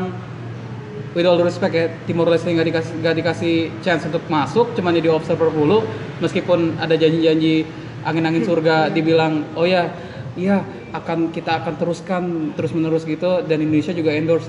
[1.14, 4.94] with all due respect ya Timor Leste nggak dikasih nggak dikasih chance untuk masuk cuma
[4.94, 5.82] jadi observer dulu
[6.20, 7.66] meskipun ada janji-janji
[8.06, 9.90] angin-angin surga dibilang oh ya
[10.38, 10.62] iya
[10.94, 12.24] akan kita akan teruskan
[12.54, 14.48] terus menerus gitu dan Indonesia juga endorse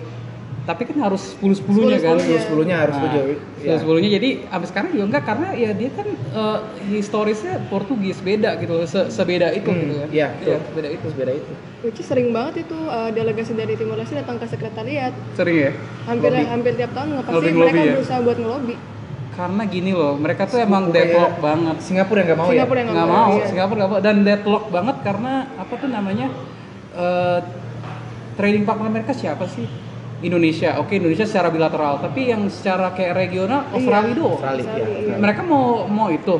[0.68, 2.38] tapi kan harus 10 10 nya kan 10-10-nya.
[2.38, 3.20] sepuluhnya harus Nah, setuju
[3.64, 3.76] ya.
[3.80, 6.58] 10 nya jadi sampai sekarang juga enggak karena ya dia kan eh,
[6.92, 10.60] historisnya Portugis beda gitu se sebeda itu Hmm, gitu kan iya, betul.
[10.76, 14.44] beda itu beda itu Which sering banget itu uh, delegasi dari Timor Leste datang ke
[14.44, 15.14] sekretariat.
[15.32, 15.72] sering ya
[16.04, 16.44] Hampir Lobby.
[16.44, 17.92] hampir tiap tahun nggak pasti Lobby- mereka ya?
[17.94, 18.74] berusaha buat ngelobi.
[19.30, 22.82] karena gini loh mereka tuh emang Kayak deadlock banget Singapura yang nggak mau Singapura ya
[22.82, 23.46] yang nggak nggak mau iya.
[23.46, 26.26] Singapura nggak mau dan deadlock banget karena apa tuh namanya
[26.92, 27.38] eh,
[28.34, 29.66] trading partner mereka siapa sih
[30.18, 35.16] Indonesia oke Indonesia secara bilateral tapi yang secara kayak regional Australia doang Australia ya Australia.
[35.22, 36.34] mereka mau mau itu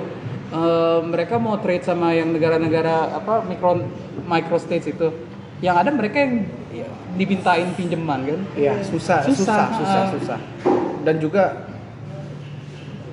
[0.50, 3.86] eh, mereka mau trade sama yang negara-negara apa micro
[4.26, 5.14] micro states itu
[5.58, 6.86] yang ada mereka yang ya,
[7.18, 10.10] dipintain pinjaman kan Iya, susah, Susah, susah, susah, ah.
[10.14, 10.38] susah.
[11.02, 11.66] Dan juga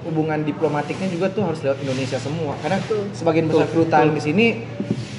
[0.05, 2.53] hubungan diplomatiknya juga tuh harus lewat Indonesia semua.
[2.61, 3.09] Karena Betul.
[3.17, 4.45] sebagian besar kedutaan di sini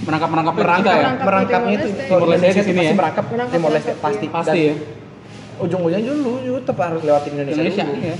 [0.06, 1.88] merangkap merangkap merangkap, ya merangkapnya itu.
[2.06, 2.94] Timor Leste Indonesia di sini pasti ya?
[2.94, 4.26] merangkap Timor Leste pasti.
[4.26, 4.30] iya.
[4.30, 4.74] pasti Dan ya
[5.56, 7.96] Ujung-ujungnya dulu, dulu tetap harus lewatin Indonesia, Indonesia dulu.
[7.98, 8.16] iya.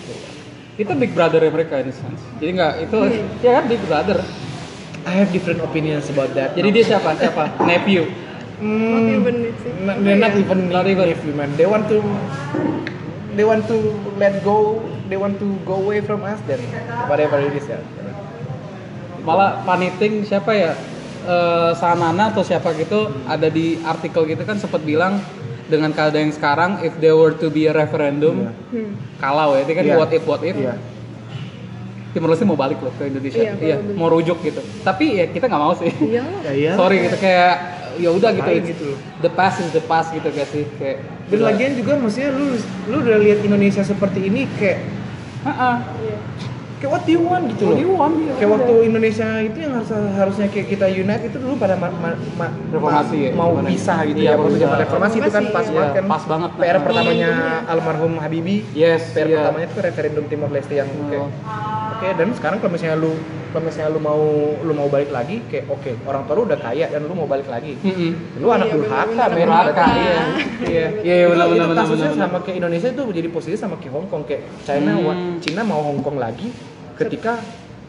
[0.76, 2.20] Itu big brother ya mereka in a sense.
[2.36, 2.98] Jadi nggak itu
[3.40, 4.18] ya kan big brother.
[5.06, 6.52] I have different opinions about that.
[6.56, 7.14] Jadi dia siapa?
[7.14, 7.62] Siapa?
[7.62, 8.08] Nephew.
[8.56, 9.72] Hmm, Not even sih.
[9.84, 10.42] Not, they're not Iya.
[10.42, 11.06] even Not even.
[11.06, 11.50] nephew, man.
[11.54, 12.00] They want to
[13.36, 13.76] they want to
[14.16, 16.58] let go, they want to go away from us then
[17.04, 17.76] whatever it is ya.
[19.20, 20.72] malah paniting siapa ya
[21.26, 25.18] Eh, Sanana atau siapa gitu ada di artikel gitu kan sempat bilang
[25.66, 28.94] dengan keadaan yang sekarang if there were to be a referendum Hmm.
[29.18, 29.96] kalau ya itu kan Iya.
[29.96, 30.74] what if what if Iya.
[32.10, 35.46] Timor Leste mau balik loh ke Indonesia Iya, iya, mau rujuk gitu tapi ya kita
[35.46, 36.22] nggak mau sih Iya.
[36.42, 36.70] Ya, iya.
[36.74, 37.54] sorry gitu kayak
[37.96, 38.88] ya udah gitu, gitu
[39.20, 42.54] the past is the past gitu gak sih kayak Dan lagian juga maksudnya lu
[42.86, 44.84] lu udah lihat Indonesia seperti ini kayak
[45.42, 45.76] Heeh.
[46.02, 46.18] Iya.
[46.76, 47.68] Kayak what do you want gitu loh.
[47.68, 48.56] What do you want, iya, kayak udah.
[48.58, 52.54] waktu Indonesia itu yang harus harusnya kayak kita unite itu dulu pada ma- ma- ma-
[52.68, 55.72] Reformasi ya, mau pisah gitu Iya, ya waktu zaman reformasi itu kan pas iya.
[55.72, 56.04] banget kan.
[56.06, 56.50] Pas banget.
[56.54, 56.82] PR Nah.
[56.82, 57.58] pertamanya Momentumnya.
[57.66, 58.60] almarhum Habibie.
[58.72, 59.36] yes PR iya.
[59.40, 61.08] pertamanya itu referendum Timor Leste yang Oh.
[61.08, 61.28] kayak
[61.92, 63.12] oke dan sekarang kalau misalnya lu
[63.56, 64.20] kalau misalnya lu mau
[64.60, 67.48] lu mau balik lagi kayak oke orang tua lu udah kaya dan lu mau balik
[67.48, 67.72] lagi.
[67.80, 68.36] Mm-mm.
[68.36, 69.48] Lu anak Iya, durhaka, men.
[69.48, 69.72] durhaka.
[69.80, 70.04] Berarti.
[70.68, 73.96] iya iya iya benar benar benar kasusnya sama kayak Indonesia itu jadi posisi sama kayak
[73.96, 75.40] Hong Kong kayak China Hmm.
[75.40, 76.52] Cina mau Hong Kong lagi
[76.94, 77.40] ketika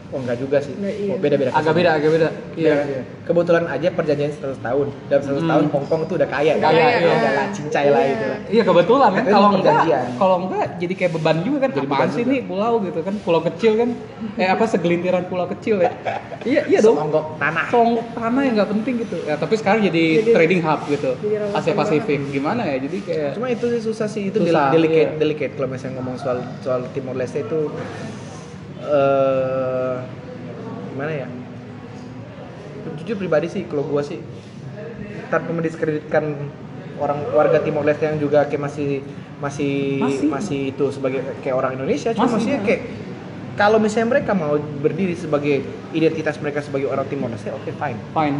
[0.08, 1.10] oh enggak juga sih Nah, iya.
[1.10, 2.74] oh, beda beda agak beda agak beda Iya.
[2.82, 4.86] iya Kebetulan aja perjanjian 100 tahun.
[5.04, 5.50] Dalam 100 Hmm.
[5.52, 6.56] tahun Hong Kong tuh udah kaya.
[6.56, 7.12] Kaya, Ya, iya.
[7.12, 8.08] udah lah, cincai lah Iya.
[8.10, 8.38] itu lah.
[8.48, 9.76] Iya kebetulan kan kalau itu enggak
[10.16, 13.14] kalau enggak jadi kayak beban juga kan Jadi apaan beban sih nih pulau gitu kan
[13.20, 13.88] pulau kecil kan
[14.34, 15.92] eh apa segelintiran pulau kecil ya
[16.42, 17.66] iya iya dong Songgok tanah.
[17.68, 21.10] song tanah yang nggak penting gitu ya tapi sekarang jadi, Jadi- trading hub gitu
[21.52, 25.10] Asia Pasifik gimana ya jadi kayak Cuma itu sih susah sih itu Susah, del- delicate
[25.10, 25.18] iya.
[25.18, 27.68] delicate kalau misalnya ngomong soal soal Timor Leste itu
[28.88, 29.94] eh
[30.96, 31.28] gimana ya?
[32.98, 34.18] Jujur pribadi sih kalau gua sih
[35.28, 36.24] tanpa mendiskreditkan
[36.98, 39.04] orang warga Timor Leste yang juga kayak masih
[39.38, 40.28] masih Masih.
[40.32, 42.66] masih, itu sebagai kayak orang Indonesia cuma Masih, maksudnya ya.
[42.66, 42.80] kayak
[43.54, 45.62] kalau misalnya mereka mau berdiri sebagai
[45.94, 48.34] identitas mereka sebagai orang Timor Leste oke fine fine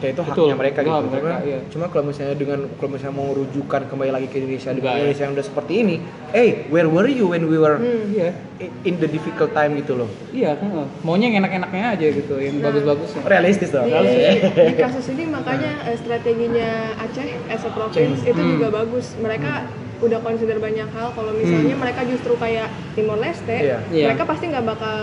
[0.00, 1.58] kayak itu Betul, haknya mereka itu gitu mereka, cuma, iya.
[1.68, 4.98] cuma kalau misalnya dengan kalau misalnya mau rujukan kembali lagi ke Indonesia dengan Enggak, ya.
[4.98, 5.94] Indonesia yang udah seperti ini
[6.32, 8.08] eh where were you when we were Hmm.
[8.08, 8.28] iya
[8.58, 10.84] i- in the difficult time gitu loh iya heeh.
[11.00, 12.64] maunya yang enak-enaknya aja gitu yang Nah.
[12.66, 14.30] bagus-bagusnya realistis dong Di, harus ya
[14.62, 18.56] di kasus ini makanya eh, strateginya Aceh as a province itu Hmm.
[18.56, 19.16] juga bagus.
[19.16, 19.52] Mereka
[20.00, 21.12] udah consider banyak hal.
[21.12, 23.78] Kalau misalnya mereka justru kayak Timor Leste, Iya.
[23.86, 24.06] Iya.
[24.08, 24.96] mereka pasti nggak bakal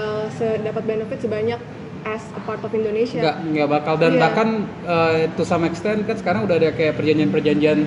[0.60, 1.60] dapat benefit sebanyak
[2.04, 3.18] as a part of Indonesia.
[3.18, 4.22] nggak nggak bakal dan Iya.
[4.22, 4.48] bahkan
[4.84, 7.80] eh, to some extent kan sekarang udah ada kayak perjanjian-perjanjian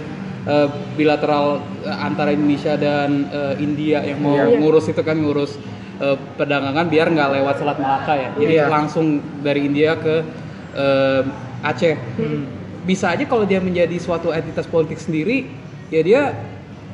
[0.43, 1.47] eh, bilateral
[1.81, 4.57] eh, antara Indonesia dan eh, India yang mau Iya.
[4.57, 5.61] ngurus itu kan ngurus
[5.99, 8.67] eh, perdagangan biar nggak lewat Selat Malaka ya jadi Iya.
[8.67, 9.07] langsung
[9.39, 10.15] dari India ke
[10.73, 11.23] eh,
[11.61, 12.49] Aceh Hmm.
[12.81, 15.45] bisa aja kalau dia menjadi suatu entitas politik sendiri
[15.89, 16.33] ya dia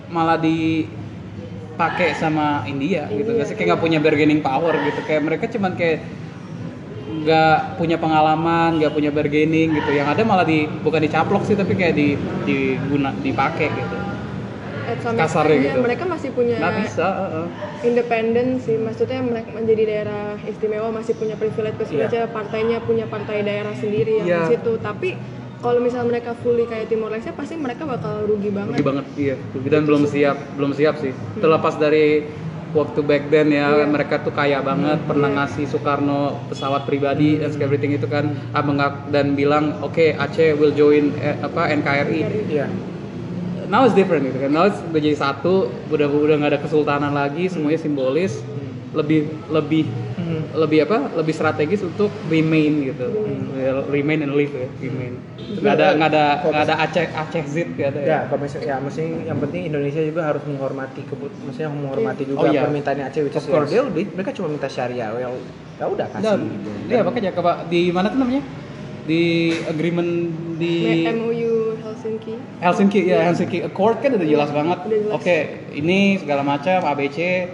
[0.08, 5.44] malah dipakai sama India gitu Iya, sih kayak nggak punya bargaining power gitu kayak mereka
[5.46, 6.02] cuman kayak
[7.16, 11.72] nggak punya pengalaman nggak punya bargaining gitu yang ada malah di bukan dicaplok sih tapi
[11.72, 12.14] kayak di
[12.44, 13.96] diguna dipakai gitu
[14.86, 15.80] Kasarnya extent, ya, gitu.
[15.82, 17.46] mereka masih punya nggak bisa heeh.
[17.82, 18.78] independen sih.
[18.78, 24.26] Maksudnya mereka menjadi daerah istimewa masih punya privilege privilege partainya punya partai daerah sendiri yang
[24.30, 24.38] Iya.
[24.46, 24.78] di situ.
[24.78, 25.18] Tapi
[25.58, 28.78] kalau misalnya mereka fully kayak Timor Leste pasti mereka bakal rugi banget.
[28.78, 29.34] rugi banget iya
[29.66, 31.10] dan belum siap belum siap sih
[31.40, 32.22] terlepas dari
[32.76, 33.88] waktu back then ya Iya.
[33.88, 35.36] mereka tuh kaya banget pernah Iya.
[35.40, 38.28] ngasih Soekarno pesawat pribadi dan everything itu kan.
[38.62, 42.68] Mengak- dan bilang oke Aceh will join eh, apa NKRI iya.
[43.66, 44.52] Now it's different gitu kan.
[44.52, 48.38] Now it's udah jadi satu udah udah nggak ada kesultanan lagi semuanya simbolis.
[48.92, 49.84] Lebih lebih
[50.26, 50.42] Hmm.
[50.58, 51.06] lebih apa?
[51.14, 53.06] Lebih strategis untuk remain gitu.
[53.54, 55.14] Ya, remain and live ya remain.
[55.38, 58.08] Nggak ada nggak ada nggak ada Aceh Aceh zit nggak ada ya.
[58.08, 62.38] Ya kalau misalnya ya maksudnya yang penting Indonesia juga harus menghormati kebut maksudnya menghormati juga
[62.40, 62.60] Oh, iya.
[62.60, 63.70] permintaannya Aceh which is course.
[63.70, 65.28] dia udah- mereka cuma minta syariah ya
[65.76, 66.70] ya udah kasih Dan, gitu.
[66.90, 68.42] ya makanya coba di mana tuh namanya?
[69.06, 69.22] Di
[69.64, 70.10] agreement
[70.58, 72.34] di MOU Helsinki.
[72.58, 74.78] Helsinki ya Helsinki Accord kan udah jelas banget.
[75.08, 75.36] Oke
[75.72, 77.46] ini segala macam ABC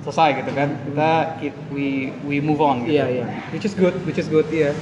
[0.00, 0.68] selesai gitu kan.
[0.84, 1.86] Kita ki- we
[2.22, 2.96] we move on gitu.
[2.96, 3.24] Iya, iya.
[3.50, 4.72] which is good which is good iya.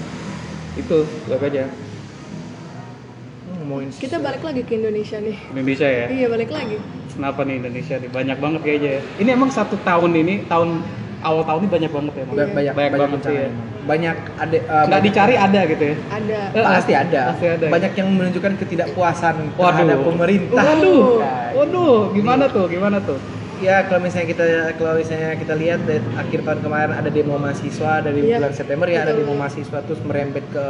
[0.74, 1.64] Itu gue aja.
[1.66, 5.36] Hmm, ngomongin Kita balik lagi ke Indonesia nih.
[5.50, 6.06] Indonesia ya?
[6.08, 6.76] Iya balik lagi.
[7.10, 8.08] kenapa nih Indonesia nih?
[8.12, 9.02] Banyak banget kayaknya ya.
[9.16, 10.84] Ini emang satu tahun ini tahun
[11.24, 13.50] awal tahun ini banyak banget ya emang Ba- banyak banyak, banyak banget bencana ya
[13.86, 15.96] banyak ada uh, nggak banyak- dicari ada gitu ya?
[16.10, 16.40] Ada.
[16.50, 17.22] Eh, pasti ada.
[17.30, 17.66] Pasti ada.
[17.70, 19.62] banyak yang menunjukkan ketidakpuasan Waduh.
[19.64, 20.64] terhadap pemerintah.
[20.66, 21.06] Waduh.
[21.22, 21.96] Ya, waduh.
[22.12, 22.66] gimana tuh?
[22.66, 23.18] Gimana tuh
[23.56, 24.44] Ya kalau misalnya kita
[24.74, 28.36] kalau misalnya kita lihat dari akhir tahun kemarin ada demo mahasiswa dari Iya.
[28.36, 30.66] bulan September ya ada demo mahasiswa terus merembet ke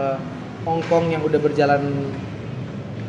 [0.63, 1.83] Hong Kong yang udah berjalan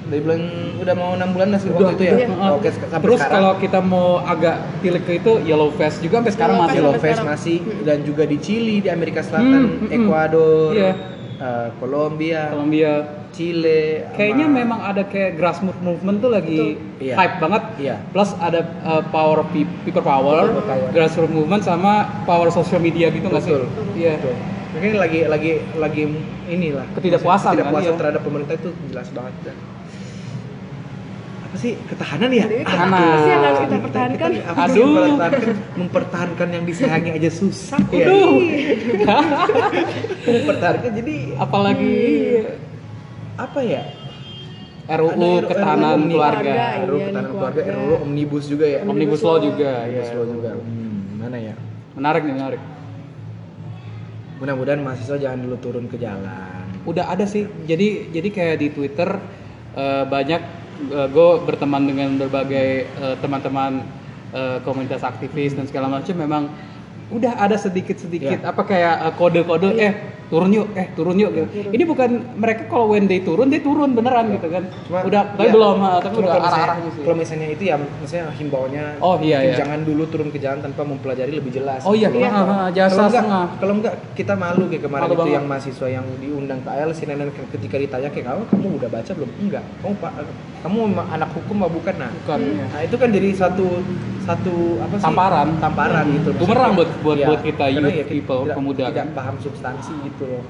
[0.03, 0.41] dari bulan
[0.77, 2.15] udah mau enam bulan lah sih Udah, waktu itu ya.
[2.25, 2.49] iya.
[2.49, 3.33] Oke sampai Terus sekarang.
[3.35, 6.77] kalau kita mau agak tilik ke itu Yellow Vest juga sampai sekarang masih Vest.
[6.79, 7.25] Yellow sekarang.
[7.27, 7.83] masih Hmm.
[7.83, 9.95] dan juga di Chili di Amerika Selatan, Hmm, hmm.
[9.95, 10.91] Ekuador, Iya.
[11.37, 12.41] eh, Kolombia.
[12.49, 12.91] Kolombia
[13.29, 17.13] Chile Kayaknya sama- memang ada kayak grassroots movement tuh lagi Iya.
[17.15, 17.63] hype banget.
[17.77, 17.95] Iya.
[18.07, 20.87] Plus ada uh, power people power, People power.
[20.89, 23.53] grassroots movement sama power social media gitu nggak sih?
[23.53, 23.67] Betul.
[23.93, 24.15] Iya.
[24.17, 24.35] Betul.
[24.67, 26.03] Mungkin lagi lagi lagi
[26.47, 27.97] inilah Ketidakpuasan kan, ketidakpuasan iya.
[27.97, 29.57] terhadap pemerintah itu jelas banget dan
[31.39, 32.43] apa sih ketahanan ya?
[32.43, 32.99] Jadi, Ketahanan.
[32.99, 34.29] apa sih yang harus kita Kita- pertahankan?
[34.29, 34.85] kita- sih Aduh.
[34.85, 38.05] mempertahankan, mempertahankan yang disayangi aja susah ya.
[38.05, 38.35] Aduh.
[40.27, 41.95] mempertahankan jadi Apalagi
[43.37, 43.83] apa ya?
[44.87, 46.11] RUU Ada RUU ketahanan omnibus.
[46.15, 46.41] keluarga.
[46.41, 47.83] Keluarga, RUU iya, ketahanan keluarga, keluarga.
[47.85, 48.79] RUU omnibus juga ya.
[48.81, 49.45] Omnibus Omnibus law law.
[49.45, 50.15] juga, Omnibus ya.
[50.17, 50.49] law juga.
[50.57, 51.53] Hmm, mana ya?
[51.97, 52.61] Menarik nih, menarik.
[54.37, 56.65] Mudah-mudahan mahasiswa jangan dulu turun ke jalan.
[56.85, 57.49] Udah ada sih.
[57.65, 59.09] Jadi jadi kayak di Twitter
[59.75, 60.41] eh, banyak
[60.87, 63.81] gue berteman dengan berbagai eh, teman-teman
[64.29, 66.43] eh, komunitas aktivis dan segala macam memang
[67.09, 68.49] udah ada sedikit-sedikit Iya.
[68.49, 69.93] apa kayak eh, kode-kode eh
[70.27, 71.47] turun yuk eh turun yuk gitu.
[71.69, 74.67] Ini bukan mereka kalau when they turun dia turun beneran gitu kan.
[74.89, 77.01] udah tapi ya, belum ha, tapi cuma udah misalnya- arah-arahnya sih.
[77.01, 79.55] Kalau misalnya itu ya maksudnya himbauannya Oh, iya, iya.
[79.55, 81.79] jangan dulu turun ke jalan tanpa mempelajari lebih jelas.
[81.81, 82.19] Oh iya, Gitu.
[82.21, 83.45] ha, ha, jasa kalau enggak, setengah.
[83.55, 85.33] kalau enggak kita malu kayak kemarin Malu itu banget.
[85.33, 89.29] yang mahasiswa yang diundang ke AL CNN ketika ditanya kayak kamu kamu udah baca belum?
[89.39, 89.63] Enggak.
[89.79, 90.11] Kamu Pak
[90.67, 91.95] kamu anak hukum apa bukan?
[91.95, 92.65] Nah, Bukan, iya.
[92.67, 93.67] nah itu kan jadi satu
[94.21, 95.05] satu apa sih?
[95.07, 95.47] Tamparan.
[95.57, 96.29] Tamparan gitu.
[96.35, 99.07] Bumerang buat- buat- Iya, buat kita youth ya kita people, tidak, pemuda tidak kan.
[99.15, 100.43] paham substansi gitu loh.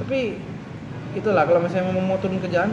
[0.00, 0.18] Tapi
[1.12, 2.72] itulah kalau misalnya mau turun ke jalan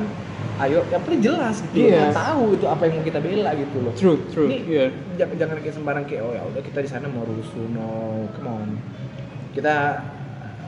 [0.58, 1.86] ayo yang penting jelas gitu loh.
[1.86, 2.00] Iya.
[2.00, 4.48] Kita tahu itu apa yang mau kita bela gitu loh True, true.
[4.48, 4.86] ini Iya.
[5.18, 7.90] jangan, jangan kayak sembarang kayak oh ya udah kita di sana mau rusuh no
[8.32, 8.70] come on
[9.52, 10.02] kita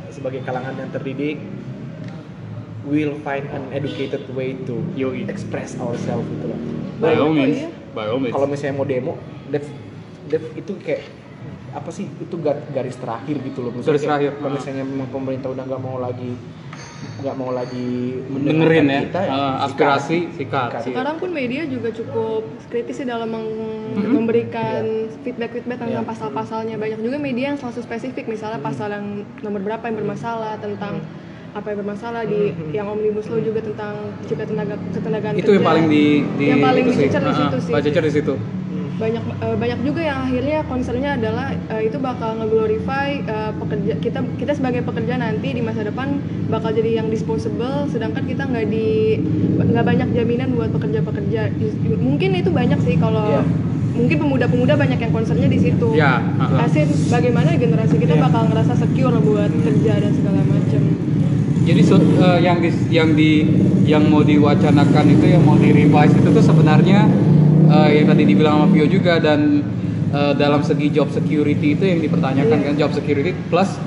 [0.09, 1.37] sebagai kalangan yang terdidik
[2.81, 5.25] will find an educated way to Yoi.
[5.25, 6.59] express ourselves gitu loh
[6.97, 7.69] By all means, iya.
[7.91, 8.31] by all means.
[8.31, 9.13] kalau misalnya mau demo
[9.47, 9.63] dev,
[10.25, 11.03] dev itu kayak
[11.69, 15.09] apa sih itu gar- garis terakhir gitu loh Maksudnya Garis kayak terakhir, kalau misalnya memang
[15.09, 16.31] pemerintah udah nggak mau lagi
[16.99, 20.83] nggak mau lagi Dengerin ya, kita, ah, aspirasi, sikat.
[20.83, 24.11] Sekarang pun media juga cukup kritis sih dalam meng- Mhm.
[24.13, 24.83] memberikan
[25.21, 26.07] feedback-feedback tentang Iya.
[26.07, 26.75] pasal-pasalnya.
[26.75, 29.05] Banyak juga media yang selalu spesifik, misalnya pasal yang
[29.39, 30.99] nomor berapa yang bermasalah tentang
[31.51, 32.71] apa yang bermasalah di Mhm.
[32.71, 33.93] yang omnibus law juga tentang
[34.23, 35.69] cipta tenaga ketenagaan itu yang kerja.
[35.69, 37.01] paling di, di yang paling itu sih.
[37.03, 37.71] dicecer di Ah, situ sih.
[37.71, 38.35] Pak Cecer di situ.
[38.99, 44.19] banyak eh, banyak juga yang akhirnya concernnya adalah eh, itu bakal nge-glorify eh, pekerja kita
[44.35, 49.23] kita sebagai pekerja nanti di masa depan bakal jadi yang disposable sedangkan kita nggak di
[49.57, 51.47] nggak banyak jaminan buat pekerja-pekerja
[51.97, 53.41] mungkin itu banyak sih kalau Iya.
[53.95, 56.65] mungkin pemuda-pemuda banyak yang concernnya di situ Ya, ah, ah.
[56.65, 58.21] Asin bagaimana generasi kita Iya.
[58.21, 60.81] bakal ngerasa secure buat kerja dan segala macam
[61.69, 63.31] Jadi so- eh, yang di yang di
[63.85, 67.05] yang mau diwacanakan itu yang mau di revise itu tuh sebenarnya
[67.67, 69.61] eh, yang tadi dibilang sama Pio juga dan
[70.09, 72.65] eh, dalam segi job security itu yang dipertanyakan Iya.
[72.65, 73.77] kan job security plus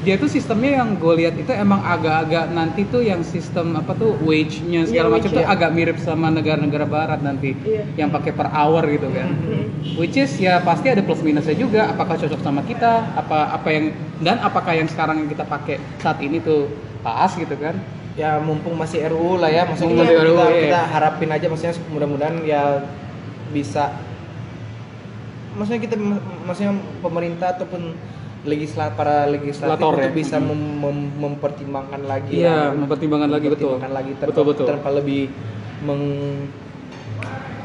[0.00, 4.14] dia tuh sistemnya yang gue lihat itu emang agak-agak nanti tuh yang sistem apa tuh
[4.22, 5.50] wage-nya segala Iya, macam wage, tuh iya.
[5.50, 7.82] agak mirip sama negara-negara barat nanti Iya.
[7.98, 9.34] yang pakai per hour gitu kan.
[9.98, 11.90] Which is ya pasti ada plus minusnya juga.
[11.90, 13.02] Apakah cocok sama kita?
[13.12, 16.70] Apa apa yang dan apakah yang sekarang yang kita pakai saat ini tuh
[17.06, 17.78] pas gitu kan?
[18.16, 20.62] ya mumpung masih RUU lah ya maksudnya Mumpung kita, masih RUU, kita, iya.
[20.64, 22.62] kita harapin aja maksudnya mudah-mudahan ya
[23.52, 23.92] bisa
[25.52, 25.94] maksudnya kita
[26.42, 27.92] maksudnya pemerintah ataupun
[28.46, 30.12] legislat para legislatif untuk ya.
[30.12, 30.48] bisa Hmm.
[30.48, 32.78] mem- mem- mempertimbangkan lagi Iya, lah.
[32.78, 33.74] mempertimbangkan lagi, betul.
[33.74, 34.66] Mempertimbangkan lagi tanpa, Betul, betul.
[34.66, 35.22] tanpa lebih
[35.82, 36.02] meng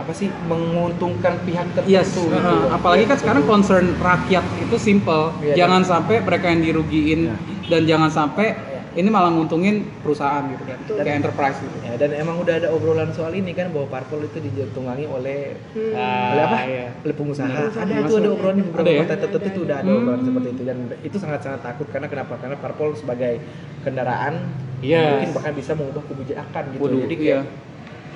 [0.01, 2.27] apa sih menguntungkan pihak tertentu Yes, gitu.
[2.27, 5.29] uh, apalagi kan sekarang concern rakyat itu simple.
[5.39, 7.35] Iya, jangan sampai mereka yang dirugiin Iya.
[7.69, 8.57] dan jangan sampai
[8.91, 10.95] ini malah nguntungin perusahaan gitu kan, Betul.
[10.99, 11.77] kayak enterprise gitu.
[11.79, 15.95] Ya, dan emang udah ada obrolan soal ini kan bahwa parpol itu ditunggangi oleh Hmm.
[16.35, 16.57] oleh apa?
[16.65, 16.87] iya.
[16.99, 17.47] Oleh pengusaha.
[17.47, 17.81] Pengusaha.
[17.81, 19.01] Ada itu ada obrolan di beberapa Ada ya?
[19.01, 19.97] kota tertentu itu udah ada Hmm.
[19.97, 22.33] obrolan seperti itu dan itu sangat-sangat takut karena kenapa?
[22.35, 23.33] Karena parpol sebagai
[23.81, 24.33] kendaraan
[24.81, 25.07] Yes.
[25.13, 26.81] mungkin bahkan bisa mengubah kebijakan gitu.
[26.81, 27.23] Waduh, Jadi iya.
[27.39, 27.43] kayak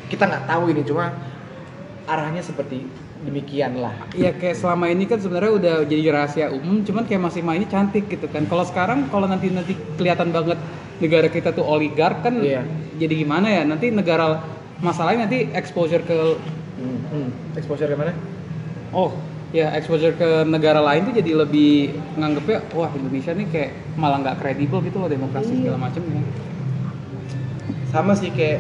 [0.06, 1.06] kita nggak tahu ini cuma
[2.06, 2.86] arahnya seperti
[3.26, 3.94] demikian lah.
[4.14, 8.06] Iya kayak selama ini kan sebenarnya udah jadi rahasia umum, cuman kayak masih mainnya cantik
[8.08, 8.46] gitu kan.
[8.46, 10.62] Kalau sekarang kalau nanti nanti kelihatan banget
[11.02, 12.64] negara kita tuh oligark kan, Iya.
[12.96, 13.62] jadi gimana ya?
[13.66, 14.40] Nanti negara
[14.80, 16.38] masalahnya nanti exposure ke
[16.76, 17.00] Hmm.
[17.08, 17.30] Hmm.
[17.56, 18.12] Exposure ke mana?
[18.92, 19.12] oh
[19.56, 24.44] ya exposure ke negara lain tuh jadi lebih nganggepnya wah Indonesia nih kayak malah nggak
[24.44, 26.20] kredibel gitu loh demokrasi segala macam ya.
[27.92, 28.60] Sama sih kayak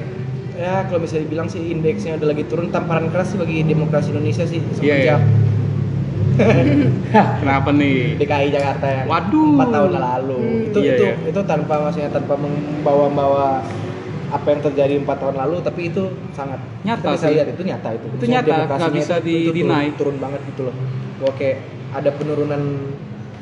[0.55, 4.43] ya kalau bisa dibilang sih indeksnya udah lagi turun tamparan keras sih bagi demokrasi Indonesia
[4.43, 5.19] sih semenjak
[7.15, 8.19] Hah, kenapa nih?
[8.19, 9.55] DKI Jakarta yang Waduh.
[9.55, 10.67] empat tahun lalu Hmm.
[10.67, 11.15] itu Iya, itu iya.
[11.25, 13.63] itu tanpa maksudnya tanpa membawa-bawa
[14.27, 17.33] apa yang terjadi empat tahun lalu tapi itu sangat Nyata kita bisa sih.
[17.33, 20.61] lihat itu nyata itu Itu Maksudnya nyata, nggak bisa itu- itu turun, turun banget gitu
[20.65, 20.75] loh
[21.15, 21.57] bahwa kayak
[21.93, 22.61] ada penurunan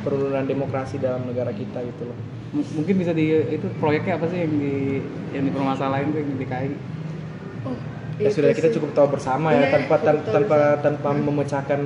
[0.03, 2.17] penurunan demokrasi dalam negara kita gitu loh
[2.53, 5.01] M- mungkin bisa di itu proyeknya apa sih yang di
[5.33, 6.69] yang dipermasalahin tuh yang di DKI
[7.63, 7.75] oh
[8.15, 8.75] ya sudah kita sih.
[8.77, 10.81] cukup tahu bersama ya Iya, tanpa tan- tanpa bersama.
[10.81, 11.81] tanpa memecahkan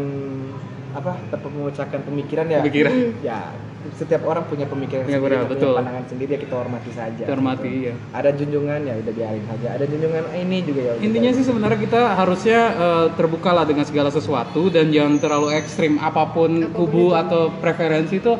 [0.89, 2.91] apa tanpa memecahkan pemikiran ya Pemikiran.
[2.91, 3.11] Hmm.
[3.21, 3.39] ya
[3.87, 5.73] setiap orang punya pemikiran Ya, sendiri benar, punya betul.
[5.73, 7.93] pandangan sendiri ya kita hormati saja Hormati, iya.
[8.11, 11.79] ada junjungan ya udah biarin saja ada junjungan "Ah, ini juga ya Intinya sih sebenarnya
[11.79, 16.67] kita harusnya eh, terbuka lah dengan segala sesuatu dan jangan terlalu ekstrim apa pun, Apa
[16.67, 17.15] pun kubu itu.
[17.15, 18.33] atau preferensi itu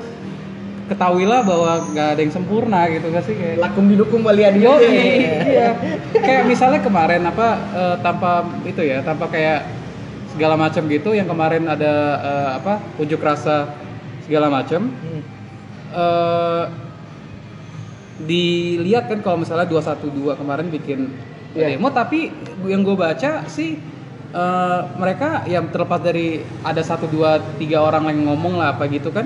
[0.87, 5.75] ketahuilah bahwa nggak ada yang sempurna gitu kan sih kayak lakum dinukum walian Yo, iya.
[6.15, 9.67] kayak misalnya kemarin apa eh, tanpa itu ya, tanpa kayak
[10.31, 13.75] segala macam gitu yang kemarin ada eh, apa unjuk rasa
[14.23, 15.21] segala macam Hmm.
[15.91, 16.65] eh
[18.17, 21.13] dilihat kan kalau misalnya 212 kemarin bikin
[21.55, 21.73] Iya.
[21.77, 22.29] demo tapi
[22.69, 23.77] yang gue baca sih
[24.33, 29.09] eh, mereka yang terlepas dari ada satu dua tiga orang yang ngomong lah apa gitu
[29.09, 29.25] kan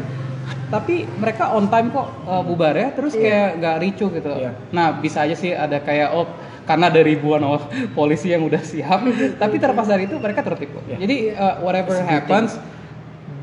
[0.71, 3.21] tapi mereka on time kok eh, bubar ya terus Iya.
[3.21, 4.31] kayak nggak ricu gitu.
[4.31, 4.51] Iya.
[4.71, 6.25] nah bisa aja sih ada kayak oh
[6.63, 7.59] karena ada ribuan oh,
[7.97, 9.03] polisi yang udah siap.
[9.41, 10.97] Tapi terlepas dari itu mereka kok Iya.
[10.97, 12.55] jadi eh, whatever happens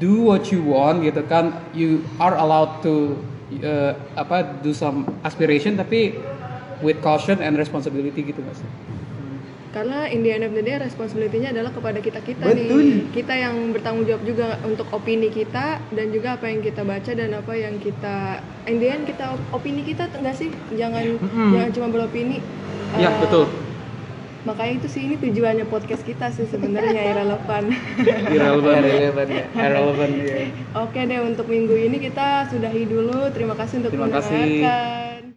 [0.01, 1.53] do what you want gitu kan.
[1.77, 3.21] You are allowed to
[3.63, 6.17] uh, apa do some aspiration tapi
[6.85, 8.61] with caution and responsibility gitu mas
[9.69, 12.81] karena in the end of the day responsibility-nya adalah kepada kita kita Betul.
[12.81, 17.11] nih kita yang bertanggung jawab juga untuk opini kita dan juga apa yang kita baca
[17.11, 18.17] dan apa yang kita
[18.65, 20.49] in the end kita opini kita enggak sih?
[20.73, 21.49] Jangan Mm-mm.
[21.53, 22.41] jangan cuma beropini.
[22.97, 23.45] Ya Eh, betul.
[24.41, 27.69] makanya itu sih ini tujuannya podcast kita sih sebenarnya irrelevan
[28.27, 29.45] irrelevant Irrelevant ya.
[29.53, 30.49] irrelevant ya.
[30.75, 33.29] Oke deh untuk minggu ini kita sudahi dulu.
[33.31, 34.33] Terima kasih untuk Terima kasih.
[34.33, 35.21] mendengarkan